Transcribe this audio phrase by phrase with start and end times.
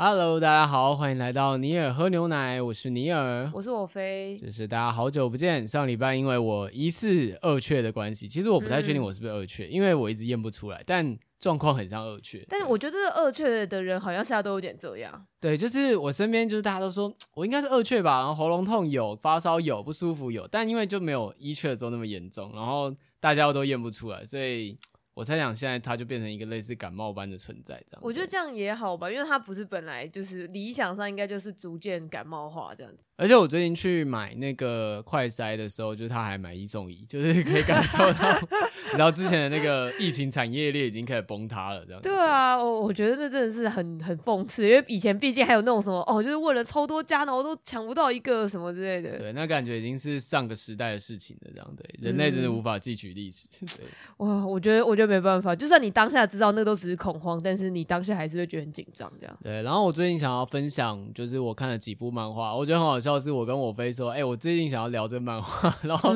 [0.00, 5.66] Hello，大家好，欢迎来到尼尔喝牛奶，我是尼尔，我是我飞，就是大家好久不见。
[5.66, 12.46] 上礼拜因为我疑似二缺的关系，其实我不太确定我是不是二缺，嗯、因为我一直验不出来，但状况很像二缺。
[12.48, 15.26] 但是我觉得二缺的人好像现在都有点这样。
[15.40, 24.78] 对，就是我身边就是大家都说 我应该是二缺吧，然后喉咙痛有，发烧有，不舒服有，但因为就没有一缺的时候那么严重，然后大家都验不出来，所以。
[25.18, 28.00] 我猜想，现在它就变成一个类似感冒般的存在，这样。
[28.00, 33.04] 我觉得这样也好吧，因为它不是本来就是理想上应该就是逐渐感冒化这样子。
[33.16, 38.38] 而且我最近去买那个快筛的时候，就是他还买一送一，就是可以感受到，
[38.96, 42.00] 然后之前的那个疫情产业链已经开始崩塌了，这样。
[42.00, 49.18] 对啊，我我觉得那真的是很很讽刺，因为以前毕竟还有那种什么哦，就是为了超多家，然后都抢不到一个什么之类的。
[49.18, 53.48] 对，那感觉已经是上个时代的事情了，这样对，人类真的无法汲取历史。
[53.76, 53.84] 对，
[54.18, 59.38] 哇，我觉得我觉得没办法，就算你当下知道那都只是恐慌，但是你当下还是会觉得很紧张，这样。
[59.42, 63.92] 对，然后我最近想要分享，就是我看了几部漫画，我觉得很好笑，是我跟我飞。
[63.92, 66.12] 说，哎、欸，我最近想要聊这漫画， 然后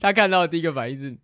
[0.00, 1.14] 他看到的第一个反应是，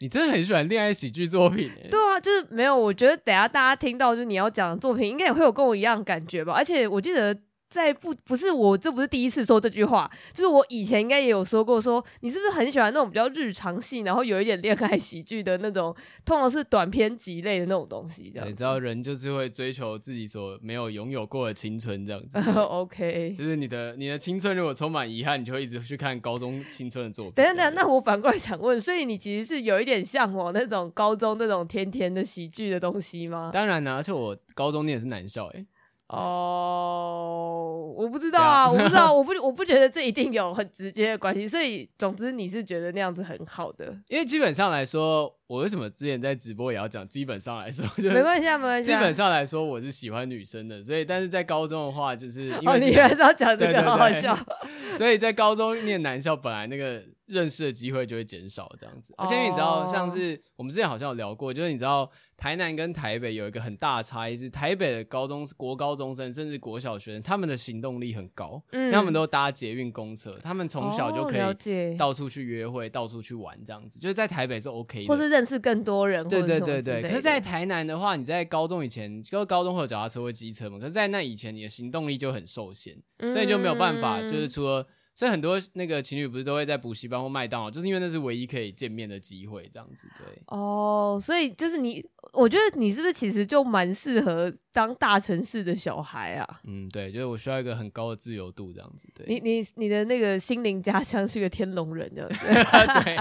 [0.00, 1.70] 你真的很喜欢恋爱喜剧作品？
[1.90, 6.52] 对啊，就是没有，我觉得等下大家听到就是你要讲的作品，应该也会有跟我一样感觉吧。
[6.52, 7.36] 而且我记得。
[7.68, 18.48] 在不不是我，这不是第一次说这句话，就是我以前应该也有说过说，说你是不是很喜欢那种比较日常戏，然后有一点恋爱喜剧的那种，通常是短篇集类的那种东西，这样。
[18.48, 22.38] 你知道人就是会追求自己所没有拥有过的青春，这样子。
[22.60, 27.34] OK，就是你的你的青春如果充满遗憾，你就会一直去看高中青春的作品。
[27.34, 33.50] 等等等，那我反过来想问，所以你其实是有一点向往那种高中那种甜甜的喜剧的东西吗？
[33.52, 35.66] 当然呢、啊，而且我高中念的是男校、欸，哎。
[36.08, 45.34] 哦，我不知道啊，我不知道，我不我不觉得这一定有很直接的关系，所以总之你是觉得那样子很好的，因为基本上来说。
[45.48, 47.06] 我为什么之前在直播也要讲？
[47.06, 48.90] 基本上来说，没关系啊，没关系。
[48.90, 54.36] 基本上来说，我是喜欢女生的，所以但是在高中的话，就是因为哦，你原来是要讲这个，好好笑。
[54.98, 59.12] 所以在高中念男校，本来那个认识的机会就会减少，这样子。
[59.18, 73.98] 而且你知道，像是我们之前好像有聊过，就是你知道台南跟台北有一个很大的差异，是台北的高中国高中生甚至国小学生，他们的行动力很高，嗯，他们都搭捷运公车，他们从小就可以到处去约会，到处去玩，这样子。
[73.98, 75.26] 就是在台北是 OK 的。
[75.26, 77.02] 认识更多人，对对对对。
[77.02, 80.78] 可是，在台南的话，你在高中以前，就高中会有脚踏车或机车嘛。
[80.78, 84.22] 可是，在那以前，你的行动力就很受限，嗯、所以就没有办法。
[84.22, 90.06] 就是除了，所以很多那个情侣不是都会在补习班或麦当劳，就是因为那是唯一可以见面的机会，这样子。
[90.18, 90.42] 对。
[90.48, 92.04] 哦，所以就是你，
[92.34, 96.60] 我觉得你是不是其实就蛮适合当大城市的小孩啊？
[96.64, 99.08] 嗯，对，就是我需要一个很高的自由度，这样子。
[99.14, 99.26] 对。
[99.26, 102.36] 你你你的那个心灵家乡是个天龙人，这样子。
[103.02, 103.16] 对。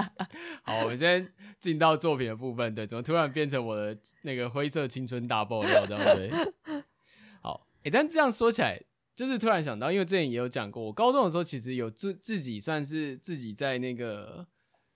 [0.63, 1.25] 好，我们先。
[1.57, 6.29] 进到作品的部分，对，怎么突然变成我的那个灰色青春大爆料，对不对？
[7.41, 8.79] 好，诶、欸，但这样说起来，
[9.15, 14.45] 就是突然想到，因为之前也有讲过，我高中的时候其实有住自己，算是自己在那个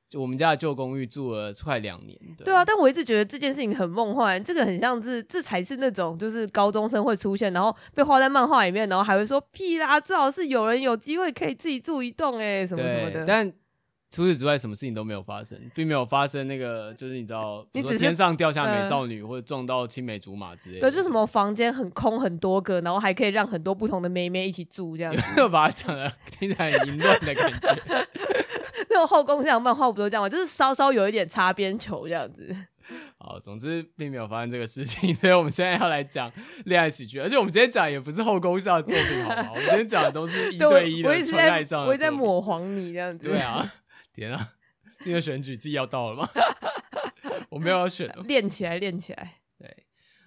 [0.10, 2.20] 就我们家的旧公寓住了快两年。
[2.38, 13.24] 对，对啊，但我一直觉得这件事情很梦幻，这个很像是这才是那种就是高中生会出现，然后被画在漫画里面，然后还会说屁啦，最好是有人有机会可以自己住一栋，哎，什么什么的。
[13.26, 13.50] 但
[14.12, 20.90] 除此之外，什么事情都没有发生，并没有发生那个，就是你知道，比如天上掉下美少女，或者撞到青梅竹马之类的。
[20.90, 25.22] 对，就什么房间很空很多个，然后还可以让很多不同的妹妹一起住这样子。
[25.30, 27.76] 有没有把它讲的听起来很淫乱的感觉？
[28.90, 30.28] 那种后宫像漫画不都这样吗？
[30.28, 32.56] 就是稍稍有一点擦边球这样子。
[33.20, 36.32] 好，总之并没有发生这个事情，所以我们现在要来讲
[36.66, 39.50] 恋爱喜剧，而且我们今天讲也不是后宫向的作品，好吗？
[39.52, 41.88] 我们今天讲的都是一对一的纯爱上的。
[41.90, 43.28] 我一直在抹黄你这样子。
[43.28, 43.72] 对啊。
[44.14, 44.54] 天啊！
[45.02, 46.30] 这个选举季要到了吗？
[47.50, 49.36] 我没有要选，练起来，练起来。
[49.58, 49.68] 对，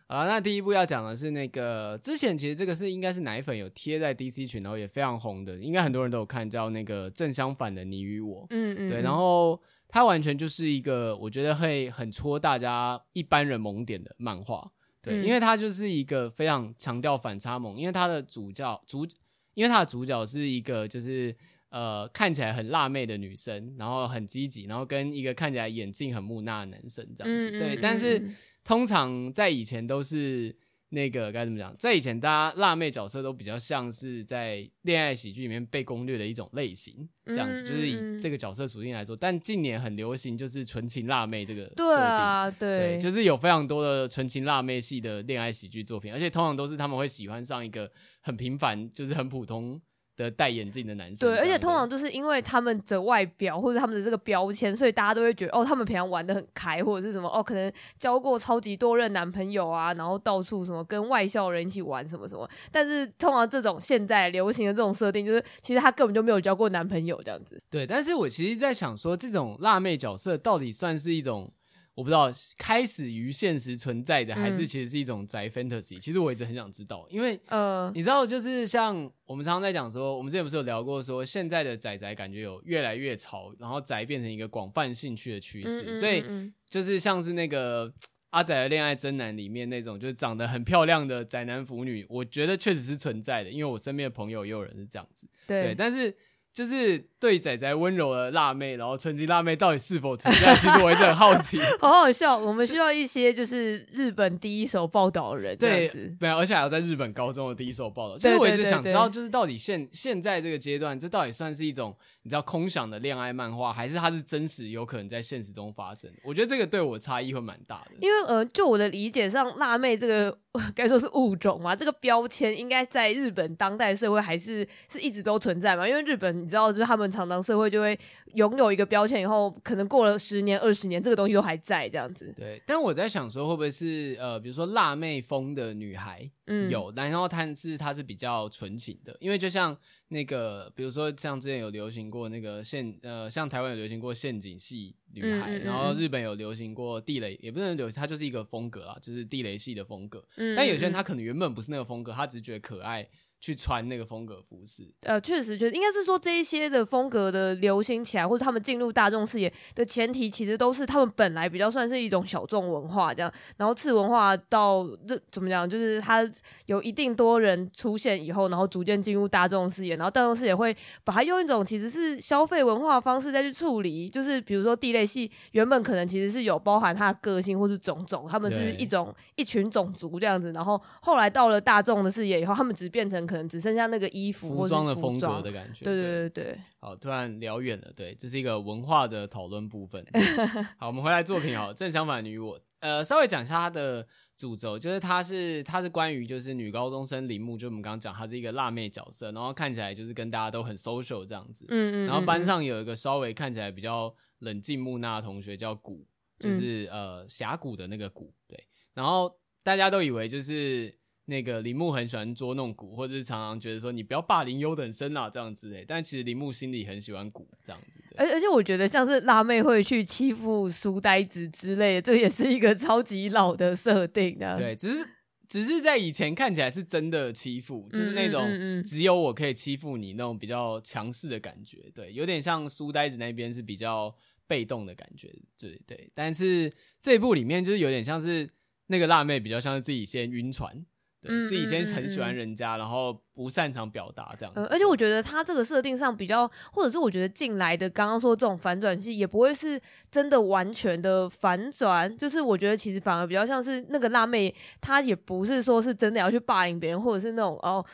[0.06, 8.46] 啊，那第一步要讲的是那个之前其实这个是应该是奶粉有贴在 DC 群，然后也非常红的，应该很多人都有看，叫那个正相反的你与我。
[8.50, 8.88] 嗯嗯。
[8.88, 14.72] 对，然后它完全就是一个我觉得会很戳大家一般人萌点的漫画。
[15.02, 19.06] 对，嗯、因为它就是一个非常强调反差萌，因为它的主角主，
[19.54, 21.34] 因为它的主角是一个就是。
[21.72, 27.74] 呃，看起来很辣妹的女生，然后很积极，然后跟一个看起来眼镜很木讷的男生这样子，嗯、对。
[27.74, 28.22] 嗯、但是
[28.62, 30.54] 通常在以前都是
[30.90, 31.74] 那个该怎么讲？
[31.78, 39.16] 在以前，大家辣妹角色都比较像是在恋爱喜剧里面被攻略的一种类型，这样子，嗯、就是以这个角色属性来说。
[39.16, 47.90] 但近年很流行就是纯情辣妹这个设定，对啊，对，对，就是有非常多的纯情辣妹系的恋爱喜剧作品，而且通常都是他们会喜欢上一个
[48.20, 49.80] 很平凡，就是很普通。
[50.16, 51.28] 的戴眼镜的男生。
[51.28, 62.48] 对，而且通常就是因为他们的外表或者他们的这个标签，所以大家都会觉得哦，他们平常玩的很开，或者是什么哦，可能交过超级多任男朋友啊，然后到处什么跟外校人一起玩什么什么。
[62.70, 67.60] 但是通常这种现在流行的这种设定，就是其实他根本就没有交过男朋友这样子。
[67.70, 71.50] 对，但是我其实在想说，这种辣妹角色到底算是一种。
[71.94, 75.98] 我不知道开始于现实存在的，还是其实是一种宅 fantasy。
[75.98, 78.94] 嗯、其实我一直很想知道，因为呃，你知道，就是像
[79.26, 85.82] 我们常常在讲说，我们之前不是有聊过说，现在的宅宅感觉有越来越潮，然后宅变成一个广泛兴趣的趋势。
[85.82, 86.24] 嗯嗯嗯，所以
[86.68, 87.92] 就是像是那个
[88.30, 95.28] 阿宅的恋爱真男里面那种，就是长得很漂亮的宅男腐女，我觉得确实是存在的，因为我身边的朋友也有人是这样子。
[95.46, 96.16] 对，对，但是。
[96.52, 100.54] 就是对仔仔温柔的辣妹，然后纯情辣妹到底是否存在？
[100.54, 101.58] 其实我一直很好奇。
[101.80, 105.88] 好好笑，我们需要一些就是日本第一手报道的人，对，
[106.20, 108.18] 对，而且还要在日本高中的第一手报道。
[108.18, 116.10] 其实我一直想知道，就是到底现现在这个阶段，这到底算是一种你知道空想的恋爱漫画，还是它是真实有可能在现实中发生？
[116.24, 117.92] 我觉得这个对我差异会蛮大的。
[118.00, 120.36] 因为呃，就我的理解上，辣妹这个
[120.74, 126.32] 该说是物种嘛，这个标签应该在日本当代社会还是是一直都存在嘛，因为日本。
[126.32, 127.96] 你知道，就是他们常常社会就会
[128.34, 132.32] 拥有一个标签，以后可能过了十年、二十年，这个东西都还在这样子。
[132.36, 139.76] 对，但我在想说，会不会是呃，比如说辣妹风的女孩，嗯，有，然后她是她是比较纯情的，因为就像
[140.12, 150.22] 那个，比如说像之前有流行过那个陷，呃，像台湾有流行过陷阱系女孩，嗯嗯嗯，然后日本有流行过地雷，也不能流行，它就是一个风格啊，就是地雷系的风格。
[150.36, 153.08] 嗯，但有些人他可能原本不是那个风格，他只是觉得可爱。
[153.42, 166.22] 去穿那个风格服饰，呃，确实，觉得应该是说这一些的风格的流行起来，或者他们进入大众视野的前提，其实都是他们本来比较算是一种小众文化这样，然后次文化到这怎么讲，就是它
[166.66, 170.72] 有一定多人出现以后，然后逐渐进入大众视野，然后大众视野会
[171.02, 183.26] 把它用一种其实是消费文化的方式再去处理，就是比如说地类系原本可能其实是有包含它的个性或是种种，他们是一种一群种族这样子，然后后来到了大众的视野以后，他们只变成。
[183.32, 185.86] 可能只剩下那个衣服、服装的风格的感觉。
[185.86, 186.58] 对对对对。
[186.78, 187.90] 好，突然聊远了。
[187.96, 190.06] 对，这是一个文化的讨论部分。
[190.76, 191.56] 好，我们回来作品。
[191.56, 192.60] 好，正相反于我。
[192.80, 194.06] 呃，稍微讲一下它的
[194.36, 201.64] 主轴，就是它是它是关于就是女高中生铃木，就我们刚刚讲，她是一个辣妹角色，然后看起来就是跟大家都很 social 这样子。
[201.70, 202.06] 嗯，嗯嗯。
[202.06, 206.06] 然后班上有一个稍微看起来比较冷静木讷的同学叫谷，
[206.38, 208.34] 就是、嗯、呃峡谷的那个谷。
[208.46, 208.62] 对。
[208.92, 210.94] 然后大家都以为就是。
[211.32, 218.22] 那个铃木很喜欢捉弄谷，或者是常常觉得说你不要霸凌优等生啊这样子诶，但其实铃木心里很喜欢谷这样子的。
[218.22, 224.58] 而而且我觉得像是辣妹会去欺负书呆子之类的，这也是一个超级老的设定的。
[224.58, 225.08] 对，只是
[225.48, 228.46] 只是在以前看起来是真的欺负，就是那种
[228.84, 231.90] 只有我可以欺负你那种比较强势的感觉。
[231.94, 234.14] 对，有点像书呆子那边是比较
[234.46, 235.32] 被动的感觉。
[235.58, 236.70] 对对，但是
[237.00, 238.48] 这一部里面就是有点像是
[238.88, 240.84] 那个辣妹比较像是自己先晕船。
[241.22, 244.60] 对，自己先很喜欢人家，然后不擅长表达这样子。
[244.60, 249.80] 呃，而且我觉得他这个设定上比较，或者是我觉得进来的刚刚说这种反转戏，也不会是
[250.10, 252.14] 真的完全的反转。
[252.18, 257.84] 就是我觉得其实反而比较像是那个辣妹，她也不是说是真的要去霸凌别人，或者是那种哦。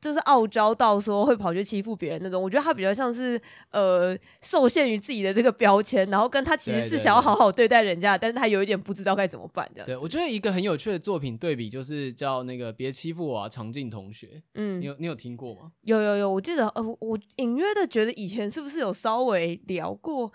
[0.00, 3.40] 就是傲娇到说会跑去欺负别人那种，我觉得他比较像是
[3.70, 9.86] 呃受限于自己的这个标签，然后跟他其实是想要好好对待人家，对对对，但是他有一点不知道该怎么办这样。
[9.86, 14.42] 对，我觉得一个很有趣的作品对比就是叫那个别欺负我啊，长进同学。
[14.54, 15.72] 嗯，你有你有听过吗？
[15.82, 20.32] 有有有，我记得呃我隐约的觉得以前是不是有稍微聊过，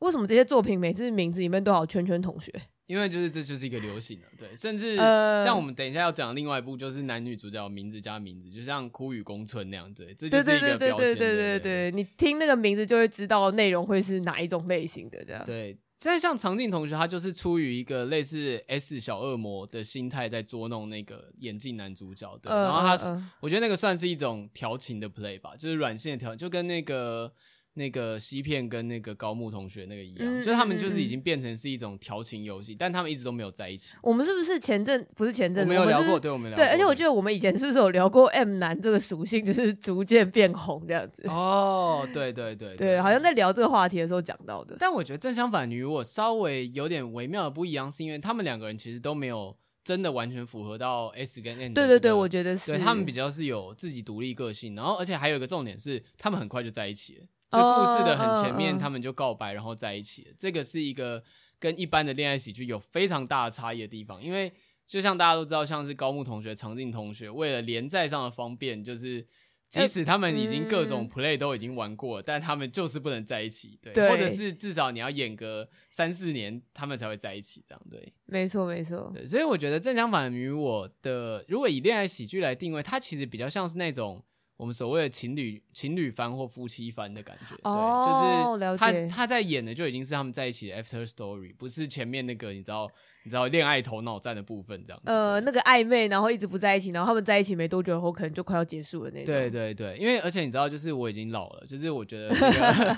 [0.00, 2.52] 为什么这些作品每次名字里面都有圈圈同学？
[2.86, 11.06] 因为就是这就是一个流行的，对，甚至像我们等一下要讲另外一部，就是男女主角名字加名字，就像枯雨宫村那样子，这就是一个标签。
[11.06, 15.42] 对对对对对对对，你听那个名字就会知道内容会是哪一种类型的这样。
[15.46, 27.32] 对，但像长进同学，他就是出于一个类似 S 小恶魔的心态在捉弄那个眼镜男主角的，然后他，我觉得那个算是一种调情的 play 吧，就是软性的调，就跟那个。
[27.74, 33.94] 那个西片跟那个高木同学那个一样，嗯、就是他们就是已经变成是一种调情游戏，嗯、但他们一直都没有在一起。
[34.00, 35.64] 我们是不是前阵不是前阵？
[35.64, 36.64] 我没有聊过，对，我们聊过。
[36.64, 41.26] 对，而且我觉得我们以前是不是有聊过 M 男这个属性，就是逐渐变红这样子？
[41.28, 44.76] 哦，对对对 对，对，好像在聊这个话题的时候讲到的。
[44.78, 51.88] 但我觉得正相反，与我稍微有点微妙的不一样，是因为他们两个人其实都没有真的完全符合到 S 跟 N、这个。
[51.88, 52.72] 对对对，我觉得是。
[52.72, 57.26] 对，他们比较是有自己独立个性，然后而且还有一个重点是，他们很快就在一起了。
[57.54, 60.30] 就故事的很前面，他们就告白，然后在一起了。
[60.36, 61.22] 这个是一个
[61.58, 64.52] 跟一般的恋爱喜剧有非常大的差异的地方，因为
[64.86, 69.26] 就像大家都知道，像是高木同学、长进同学，为了连载上的方便，就是
[69.70, 78.12] 即使他们已经各种 play 都已经玩过了，嗯、但他们就是不能在一起，对，或者是至少你要演个三四年，他们才会在一起，这样对。
[78.26, 79.10] 没错，没错。
[79.14, 84.22] 对，所以我觉得正相反的你与我的，如果以恋爱喜剧来定位，它其实比较像是那种
[84.56, 87.54] 我们所谓的情侣情侣番或夫妻番的感觉。
[87.62, 92.90] 哦，对，就是他他在演的就已经是他们在一起的 after story，不是前面那个你知道。
[93.24, 99.26] 你知道恋爱头脑战的部分这样子，呃，那个暧昧，然后一直不在一起，然后他们在一起没多久后，可能就快要结束了那种。
[99.26, 102.96] 对对对，因为而且你知道，就是我已经老了，就是我觉得、那个，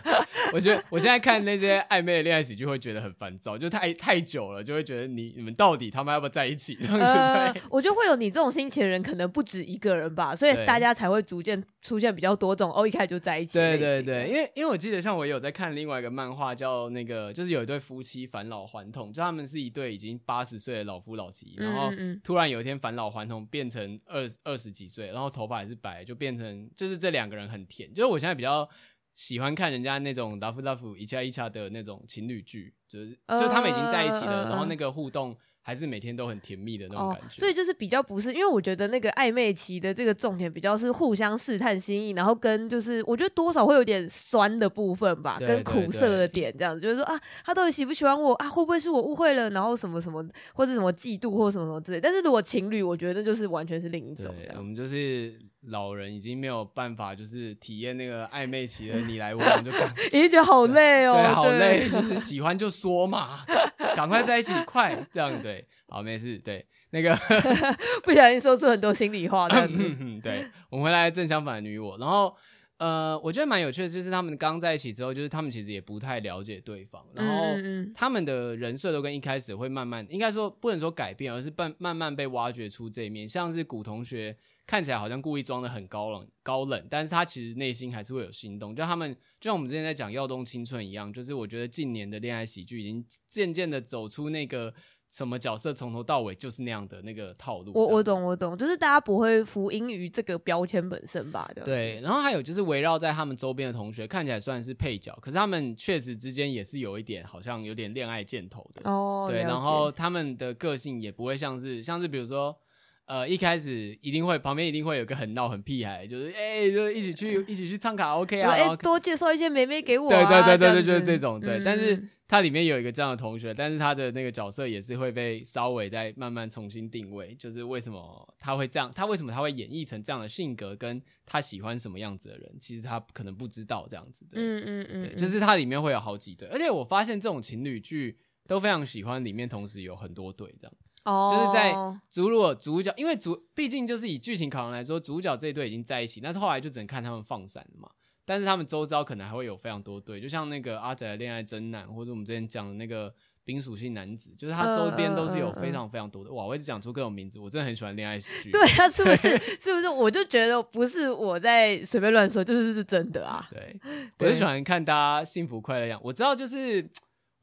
[0.52, 7.04] 我觉得我现在看那些暧昧的恋爱喜剧会觉得很烦躁，就太太久了，就会觉得你你们到底他们要不要在一起这样子？
[7.04, 13.58] 呃、对，我觉得会有你这种心情的人可能不止一个人吧，所以大家才会逐渐出现比较多种哦，一开始就在一起。
[13.58, 20.96] 对对对，因为因为我记得像我也有在看另外一个漫画，叫那个就是有一对夫妻返老还童，就他们是一对已经八十岁的老。
[21.06, 21.92] 夫老妻，然后
[22.24, 27.94] 突然有一天返老还童，变成二二十几岁，然后头发也是白，就变成就是这两个人很甜。
[27.94, 28.68] 就是我现在比较
[29.14, 35.36] 喜欢看人家那种拉夫拉夫一恰一恰的那种情侣剧，就是就他们已经在一起了，然后那个互动。
[35.66, 48.48] 还是每天都很甜蜜的那种感觉，哦，所以就是比较不是，因为我觉得那个暧昧期的这个重点比较是互相试探心意，然后跟就是我觉得多少会有点酸的部分吧，跟苦涩的点这样子，就是说啊，他到底喜不喜欢我啊？
[48.48, 49.50] 会不会是我误会了？
[49.50, 52.00] 然后什么什么或者什么嫉妒或什么什么之类。
[52.00, 54.26] 但是如果情侣，我觉得就是完全是另一种。
[54.26, 63.40] 对，我们就是老人已经没有办法就是体验那个暧昧期的你来我往， 就感已经觉得好累哦，对，好累，就是喜欢就说嘛，
[63.94, 65.66] 赶快在一起，快这样对。
[65.88, 66.36] 好，没事。
[66.38, 67.16] 对，那个
[68.02, 69.96] 不小心说出很多心里话，这样子。
[70.20, 72.34] 对，我们回来正相反的你我，然后
[72.78, 77.54] 呃，我觉得蛮有趣的，就是他们刚在一起之后，就是他们其实也不太了解对方，然后
[77.94, 83.28] 他们的人设都跟一开始会慢慢，应该说不能说改变，而是慢慢慢被挖掘出这一面。
[83.28, 88.74] 像是古同学看起来好像故意装的很高冷高冷，但是他其实内心还是会有心动。
[88.74, 94.74] 就他们就像我们之前在讲《耀东青春》一样，就是我觉得近年的恋爱喜剧已经渐渐的走出那个。
[95.08, 97.70] 什么角色从头到尾就是那样的那个套路？
[97.76, 101.48] 我我懂我懂，就是大家不会服膺于这个标签本身吧？
[101.64, 102.00] 对。
[102.00, 109.26] 然后还有就是围绕在他们周边的同学，看起来虽然是配角，可是他们确实之间也是有一点好像有点恋爱箭头的哦。
[109.30, 112.58] 对，然后他们的个性也不会像是像是比如说。
[113.06, 121.58] 呃，一开始一定会旁边一定会有个很闹很屁孩，就是哎、欸，就一起去一起去唱卡拉 OK 啊，哎、欸，多介绍一些妹妹给我、啊，对对对对对，就是这种对。
[121.58, 134.32] 嗯、但是它里面有一个这样的同学，但是他的那个角色也是会被稍微再慢慢重新定位，就是为什么他会这样，他为什么他会演绎成这样的性格，跟他喜欢什么样子的人，其实他可能不知道这样子的。
[134.34, 140.72] 嗯嗯嗯，对，就是它里面会有好几对，而且我发现这种情侣剧都非常喜欢里面同时有很多对这样。
[141.06, 141.30] Oh.
[141.30, 141.72] 就是在
[142.10, 147.88] 主如果主角，因为主毕竟就是以剧情考量来说，主角这一对已经在一起，但是后来就只能看他们放闪了嘛。
[148.24, 156.30] 但是他们周遭可能还会有非常多对，就像那个阿仔的恋爱真难，或者我们之前讲的那个冰属性男子，就是他周边都是有非常非常多的。
[156.30, 156.42] Uh, uh, uh, uh.
[156.42, 158.50] 哇，我一直讲出各种名字，我真的很喜欢恋爱喜剧。
[158.50, 159.28] 对啊，是不是？
[159.62, 159.88] 是不是？
[159.88, 163.48] 我就觉得不是我在随便乱说，就是是真的啊。
[163.52, 163.78] 对，
[164.18, 166.00] 我就喜欢看大家幸福快乐样。
[166.02, 166.90] 我知道就是。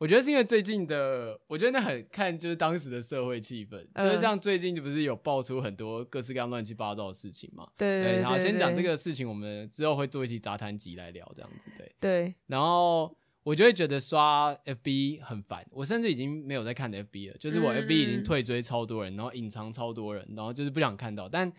[0.04, 7.66] 我觉得是因为最近的，我觉得那很看就是当时的社会气氛，嗯、就是像最近就不是有爆出很多各式各样乱七八糟的事情嘛。
[7.78, 11.72] 对然后先讲这个事情，我们之后会做一期杂谈集来聊这样子。
[11.78, 12.36] 对对。
[12.48, 21.50] 然后我就会觉得刷 FB 很烦，我甚至已经没有在看 FB 了，就是我 FB 已经退追超多人，然后隐藏超多人，然后就是不想看到，但。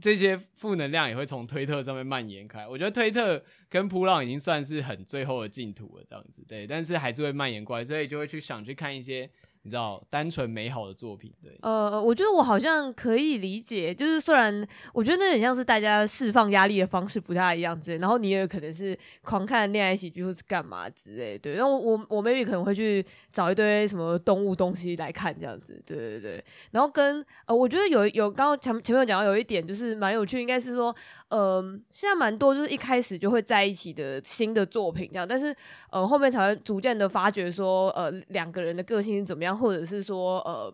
[0.00, 9.30] 这些负能量也会从推特上面蔓延开，我觉得推特跟普朗已经算是很最后的净土了，这样子对，但是还是会蔓延过来，所以就会去想去看一些。
[9.62, 11.54] 你知道，单纯美好的作品，对。
[11.60, 21.52] 呃，我觉得我好像可以理解，就是虽然我觉得那很像是大家释放压力的方式不太一样之类，然后你也可能是狂看恋爱喜剧或是干嘛之类，对。
[21.52, 26.44] 然后我我 maybe 可能会去找一堆什么动物东西来看这样子，对对对。
[26.70, 30.94] 然后跟呃，我觉得有有刚刚前前面讲到有一点就是蛮有趣，应该是说，
[31.28, 31.62] 呃，
[31.92, 35.54] 现在蛮多就是一开始就会在一起的新的作品这样，但是
[35.90, 39.49] 呃后面才会逐渐的发觉说，呃两个人的个性是怎么样。
[39.56, 40.72] 或者是说，呃，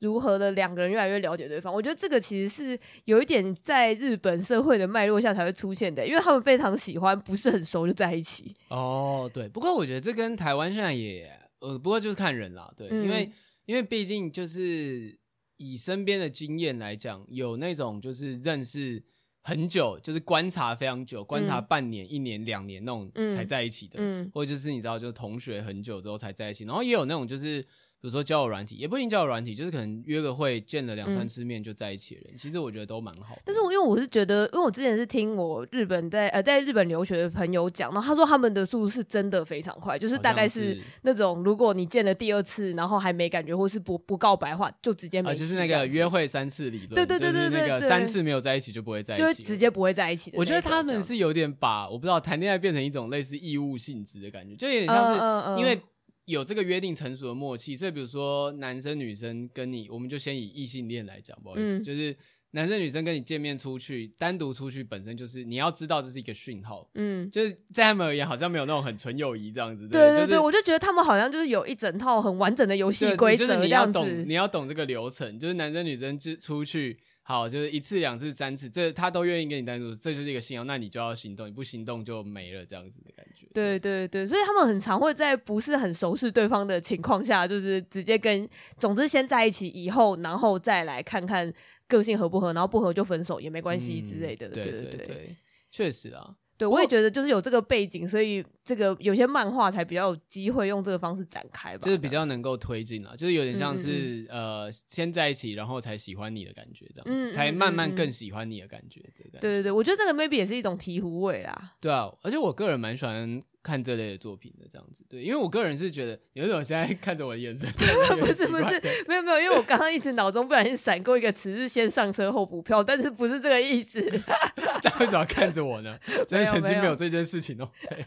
[0.00, 1.72] 如何的两个人越来越了解对方？
[1.72, 8.54] 我觉得这个其实是有一点在日本社会的脉络下才会出现的，因为他们非常喜欢不是很熟就在一起。
[8.68, 9.48] 哦，对。
[9.48, 13.30] 不过我觉得这跟台湾现在也，呃，不过就是看人啦，对，嗯、因为
[13.66, 15.18] 因为毕竟就是
[15.56, 19.02] 以身边的经验来讲，有那种就是认识
[19.42, 27.64] 很久，就是观察非常久，观察半年、嗯、一年、两年那种才在一起的，嗯，或者就是你知道，就是同学很久之后才在一起，然后也有那种就是。
[28.00, 33.36] 比如说交友软体，也不一定交友软体，就是可能约个会，见了两三次面就在一起的人，嗯、其实我觉得都蛮好。
[33.44, 45.30] 但是，我因为我是觉得，因为我之前是听我日本在呃在日本留学的朋友讲，然后他说他们的速度是真的非常快，就是大概是那种如果你见了第二次，然后还没感觉，或是不不告白的话，就直接没。
[45.30, 46.90] 啊，就是那个约会三次理论。
[46.90, 50.38] 对对对对对，那个三次没有在一起就不会在一起，就直接不会在一起的。
[50.38, 55.82] 我觉得他们是有点把我不知道谈恋爱变成一种类似义务性质的感觉，就有点像是因为。
[56.28, 62.14] 有这个约定成熟的默契，所以比如说男生女生跟你，我们就先以异性恋来讲，不好意思，嗯、就是
[62.50, 76.98] 男生女生跟你见面出去，单独出去本身就是你要知道这是一个讯号，嗯，就是在他们而言好像没有那种很纯友谊这样子，对对对，就是、我就觉得他们好像就是有一整套很完整的游戏规则，就是你要懂，你要懂这个流程，就是男生女生就出去。
[77.22, 83.27] 好，就是一次、两次、三次，这他都愿意跟你单独，这就是一个信号，那你就要行动，你不行动就没了，这样子的感觉。
[83.58, 88.48] 对对对，所以他们很常会在不是很熟悉对方的情况下，就是直接跟，
[88.78, 91.52] 总之先在一起，以后然后再来看看
[91.86, 94.48] 个性合不合，然后不合就分手也没关系之类的。
[94.48, 95.36] 对对，对，
[95.70, 96.34] 确实啊。
[96.58, 109.00] 对，我也觉得就是有这个背景，所以这个有些漫画才比较有机会用这个方式展开吧，就是比较能够推进啊，就是有点像是呃，先在一起，然后才喜欢你的感觉，这样子，才慢慢更喜欢你的感觉。
[109.40, 111.74] 对对对，我觉得这个 maybe 也是一种醍醐味啦。
[111.80, 113.40] 对啊，而且我个人蛮喜欢。
[113.68, 117.70] 看这类的作品的这样子，对，因为我个人是觉得有一种现在看着我的眼神，
[118.18, 124.00] 不是不是，没有没有，因为我刚刚一直脑中不小心闪过一个词是先上车后补票，但是不是这个意思。
[124.82, 125.98] 他为什么要看着我呢？
[126.26, 127.68] 所以曾经没有这件事情哦。
[127.90, 128.06] 对，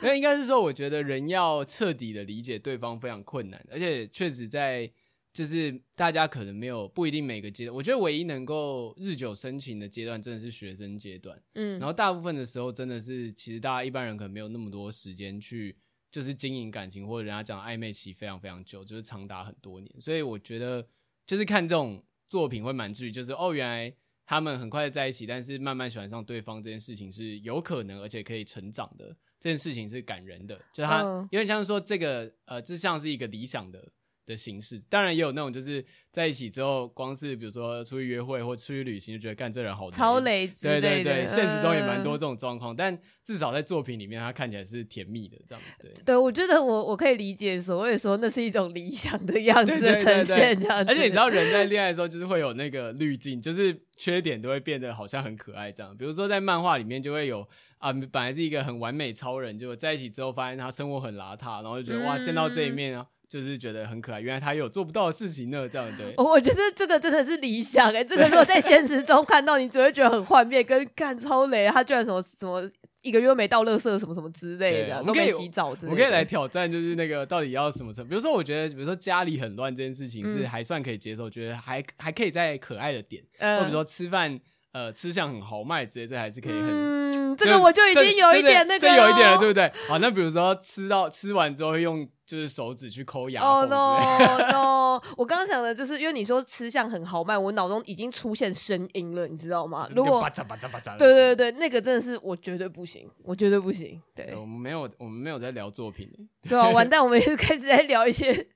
[0.00, 4.90] 那应该是说，我觉得人要彻底的理解对方非常困难，而且确实在。
[5.34, 11.36] 就是大家可能没有不一定每个阶段，我觉得唯一能够日久生情的阶段，真的是学生阶段。
[11.54, 15.76] 嗯，然后大部分的时候，真的是其实大家一般人可能没有那么多时间去，
[16.12, 19.92] 就是经营感情，或者人家讲暧昧期非常非常久，就是长达很多年。
[20.00, 20.86] 所以我觉得，
[21.26, 23.92] 就是看这种作品会蛮治愈，就是哦，原来
[24.24, 29.16] 他们很快在一起，但是慢慢喜欢上对方这件事情是有可能，而且可以成长的。
[29.40, 33.90] 这件事情是感人的，就他有点像是说这个呃，这像是一个理想的。
[34.26, 45.88] 的形式，当然也有那种就是在一起之后，光是比如说出去约会或出去旅行，就觉得干这人好超累，对对对，现实中也蛮多这种状况，呃、但至少在作品里面，他看起来是甜蜜的这样子。
[45.94, 50.90] 对，对我觉得我我可以理解所谓说那是一种理想的样子的呈现这样子。
[50.90, 55.96] 而且你知道人在恋爱的时候，就是会有那个滤镜，就是缺点都会变得好像很可爱这样。
[55.96, 57.46] 比如说在漫画里面就会有
[57.78, 63.06] 啊，本来是一个很完美超人，结果在一起之后发现他生活很邋遢，然后就觉得、嗯、哇，见到这一面啊。
[63.28, 66.14] 就是觉得很可爱，原来他有做不到的事情呢，这样对。
[66.16, 72.62] 我觉得这个真的是理想哎、欸，这个如果在现实中看到，你只会觉得很幻灭，跟干超雷，他居然什么什么
[73.02, 78.10] 一个月没到垃圾什么什么之类的，我们可以洗澡之类的，我们可以来挑战，就是那个到底要什么程度？
[78.10, 84.40] 比如说，我觉得，比如说家里很乱这件事情是还算可以接受，嗯、觉得还还可以在可爱的点，嗯、或者说吃饭。
[84.74, 86.68] 呃，吃相很豪迈之类，这还是可以很。
[86.68, 89.72] 嗯，这个我就已经有一点那个，这有一点了，对不对？
[89.86, 93.50] 好，那比如说吃到吃完之后会用就是手指去抠牙缝。
[93.50, 95.02] 哦 no no！
[95.16, 99.86] 我刚刚想的就是，因为你说吃相很豪迈，我脑中已经出现声音了，你知道吗？
[99.94, 104.00] 如果巴扎巴扎巴扎，对对对，那个真的是我绝对不行，我绝对不行。
[104.14, 106.10] 对，我们没有，我们没有在聊作品。
[106.48, 108.46] 对啊，完蛋，我们 也是开始在聊一些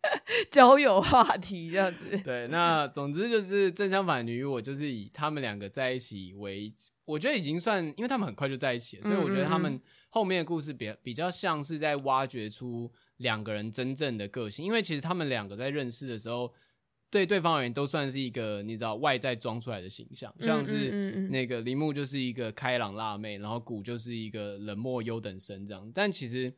[0.51, 2.19] 交友话题这样子。
[2.25, 6.35] 对，那总之就是正相反，你与我就是以他们两个在一起。
[6.39, 6.73] 为
[7.05, 14.65] 我觉得已经算，因为他们很快就在一起了，所以我觉得他们后面的故事比比较像是在挖掘出两个人真正的个性。
[14.65, 16.53] 因为其实他们两个在认识的时候，
[17.11, 25.89] 对对方而言都算是一个你知道外在装出来的形象，像是那个铃木就是一个开朗辣妹，然后谷就是一个冷漠优等生这样。
[25.95, 26.53] 但其实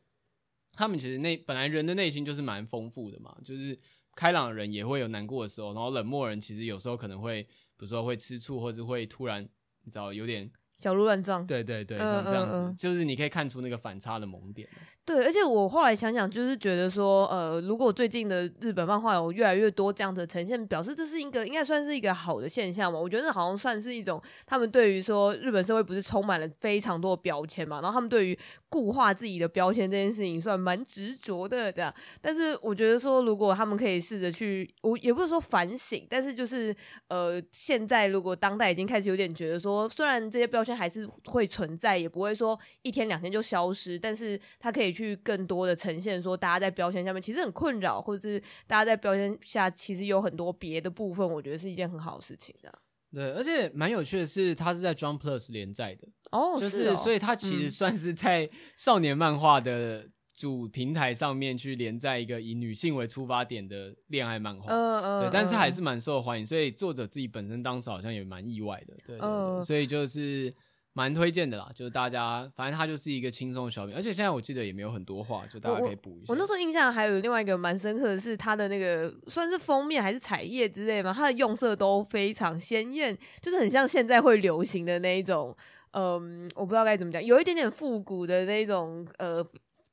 [0.72, 3.78] 他们其实内本来人的内心就是蛮丰富的嘛，就是
[4.14, 7.46] 开朗的人也会有难过的时候，然后冷漠人其实有时候可能会。
[7.80, 9.42] 比如说会吃醋，或者会突然，
[9.84, 11.46] 你知道有点小鹿乱撞。
[11.46, 14.68] 对对对，像这样子，嗯嗯嗯，就是你可以看出那个反差的萌点。
[15.10, 22.96] 对，而且我后来想想，就是觉得说，呃，如果最近的日本漫画有越来越多这样的呈现，表示这是一个应该算是一个好的现象嘛。
[22.96, 31.92] 我觉得好像算是一种他们对于说日本社会不是充满了非常多的标签嘛，然后他们对于固化自己的标签这件事情算蛮执着的这样。
[32.20, 36.72] 但是我觉得说，如果他们可以试着去，我也不是说反省，但是就是
[37.08, 44.99] 呃，现在如果当代已经开始有点觉得说，虽然这些标签还是会存在，也不会说一天两天就消失，但是它可以。
[45.16, 52.54] 更多的呈现说，大家在标签下面其实很困扰，或者是大家在标签下其实有很多别的部分，我觉得是一件很好的事情。
[52.62, 52.78] 这样
[53.12, 69.18] 对，而且蛮有趣的是，它是在 Jump Plus 连载的哦，就是，所以它其实算是在少年漫画的主平台上面去连载一个以女性为出发点的恋爱漫画，嗯嗯，对，但是还是蛮受欢迎，所以作者自己本身当时好像也蛮意外的，对，
[69.62, 70.54] 所以就是。
[71.00, 76.26] 蛮推荐的啦，就是大家，反正它就是一个轻松的小品，而且现在我记得也没有很多话，就大家可以补一下。
[76.28, 85.56] 我，我那时候印象还有另外一个蛮深刻的是，它的那个算是封面还是彩页之类嘛，它的用色都非常鲜艳，就是很像现在会流行的那一种，
[85.92, 89.42] 嗯，我不知道该怎么讲，有一点点复古的那种，呃，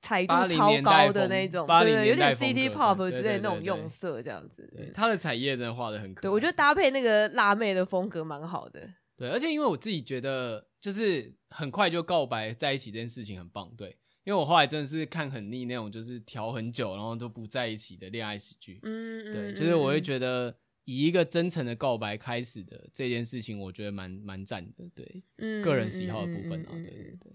[0.02, 4.70] 彩度超高的那种，对，对，有点 City Pop 之类的那种用色，这样子。
[4.76, 6.22] 对，它的彩页真的画的很可爱。
[6.24, 8.82] 对，我觉得搭配那个辣妹的风格蛮好的。
[9.18, 13.70] 对，而且因为我自己觉得，就是很快就告白在一起这件事情很棒。
[13.76, 13.90] 对，
[14.24, 18.80] 因为我后来真的是看很腻那种，就是调很久然后都不在一起的恋爱喜剧。
[18.84, 24.90] 嗯，对，就是我会觉得以一个真诚的告白开始的这件事情，我觉得蛮蛮赞的。
[24.96, 27.34] 对，嗯，个人喜好的部分啊，对对对。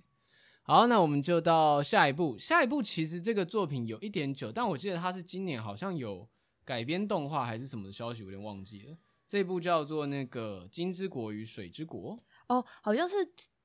[0.63, 2.39] 好，那我们就到下一步。
[2.39, 6.27] 下一步其实这个作品有一点久，但我记得它是今年好像有
[6.65, 8.97] 改编动画还是什么的消息，我有点忘记了。
[9.27, 12.17] 这部叫做那个《金之国与水之国》
[12.49, 13.15] 哦，好像是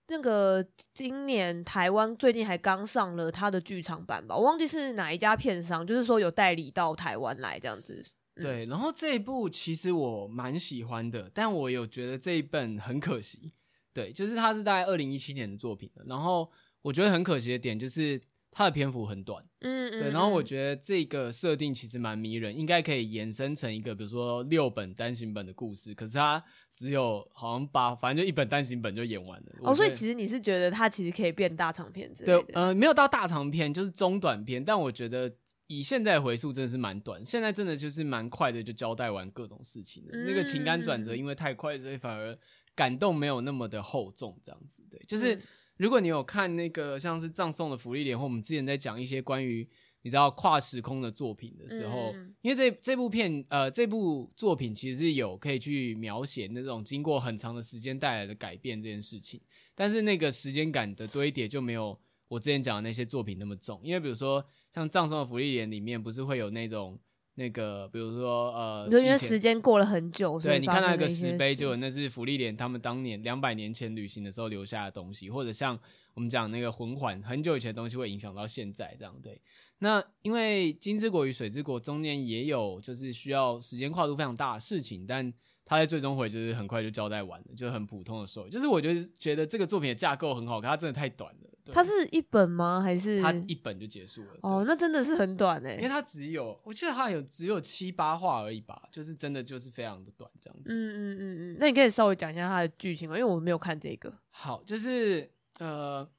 [0.08, 8.06] 那个今年台湾最近还刚上了他的剧场版吧，我忘记是哪一家片商，就是说有代理到台湾来这样子。
[8.36, 13.52] 对，然后这一部其实我蛮喜欢的，但我有觉得这一本很可惜。
[13.94, 16.50] 对，就是它是大概二零一七年的作品，然后
[16.82, 18.22] 我觉得很可惜的点就是。
[18.58, 26.44] 它的篇幅很短，嗯，对，然后我觉得这个设定其实蛮迷人，应该可以延伸成一个比如说六本单行本的故事，可是它
[26.74, 29.52] 只有好像把，反正就一本单行本就演完了。
[29.62, 32.42] 哦，所以其实你是觉得它其实可以变大长篇之类的？
[32.42, 35.32] 对，呃，没有到大长篇，就是中短篇，但我觉得
[35.68, 42.36] 以现在回溯真的是蛮短，现在真的就是蛮快的就交代完各种事情的，嗯，那个情感转折因为太快，所以反而
[42.74, 45.36] 感动没有那么的厚重，这样子，对，就是。
[45.36, 45.42] 嗯
[45.78, 49.68] 如果你有看那个像是葬送的福利莲，或我们之前在讲一些关于
[50.02, 59.42] 你知道跨时空的作品的时候，嗯、因为这这部片呃这部作品其实是有可以去描写那种经过很长的时间带来的改变这件事情，
[59.76, 67.00] 但是那个时间感的堆叠就没有我之前讲的那些作品那么重，因为比如说像葬送的福利莲里面不是会有那种。
[67.40, 75.78] 那个，比如说，呃，因为时间过了很久，对，你看到一个石碑，就那是福利莲他们当年两百年前旅行的时候留下的东西，或者像
[76.16, 79.40] 我们讲那个魂环，很久以前的东西会影响到现在，这样对。
[79.78, 85.32] 那因为金之国与水之国中间也有就是需要时间跨度非常大的事情，但
[85.68, 88.50] 他在最终回就是很快就交代完了，就是很普通的收尾。
[88.50, 91.50] 就是我觉得觉得这个作品的架构很好，可它真的太短了。
[91.74, 92.80] 它是一本吗？
[92.82, 94.40] 还是它一本就结束了？
[94.42, 100.74] 哦，那真的是很短哎，因为它只有，我记得它有只有七八话而已吧，就是真的就是非常的短这样子。
[100.74, 103.18] 嗯嗯嗯嗯，那你可以稍微讲一下它的剧情吗？
[103.18, 104.14] 因为我没有看这个。
[104.30, 106.10] 好，就是呃，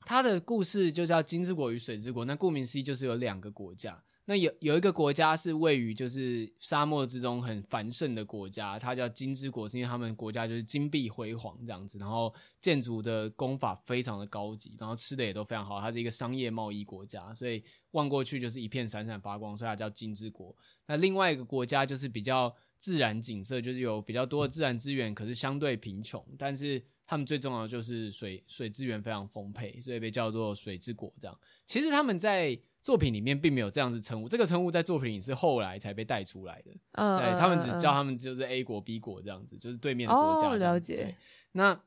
[0.00, 4.04] 它的故事就叫金之国与水之国，那顾名思义就是有两个国家。
[4.28, 20.54] 那有有一个国家是位于就是沙漠之中很繁盛的国家，它叫金之国，是因为他们国家就是金碧辉煌这样子，然后建筑的工法非常的高级，然后吃的也都非常好，它是一个商业贸易国家，所以望过去就是一片闪闪发光，所以它叫金之国。
[20.86, 31.38] 那另外一个国家就是比较自然景色，就是有比较多的自然资源，可是相对贫穷，但是他们最重要的就是水水资源非常丰沛，所以被叫做水之国这样。
[31.66, 36.70] 其实他们在作品里面并没有这样子称呼，这个称呼在作品里是后来才被带出来的。
[36.92, 40.48] 嗯，对，他们只叫他们就是 A 国、B 国这样子，就是对面的国家。
[40.50, 41.14] 哦，了解。
[41.52, 41.78] 那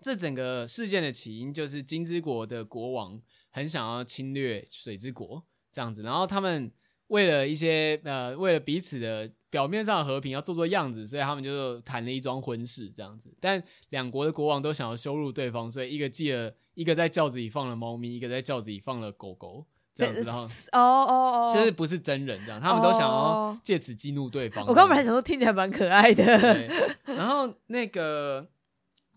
[0.00, 6.70] 这整个事件的起因就是金之国的国王很想要侵略水之国这样子，然后他们
[7.08, 13.32] 为了一些呃，为了彼此的表面上和平，要做做样子，所以他们就谈了一桩婚事这样子。
[13.38, 19.66] 但两国的国王都想要羞辱对方，所以一个寄了一个在轿子里放了猫咪，一个在轿子里放了狗狗。
[19.94, 24.66] 这样子，然后哦哦哦，就是不是真人这样，他们都想要借此激怒对方。
[24.66, 26.24] 我刚本来想说听起来蛮可爱的。
[27.04, 28.48] 然后那个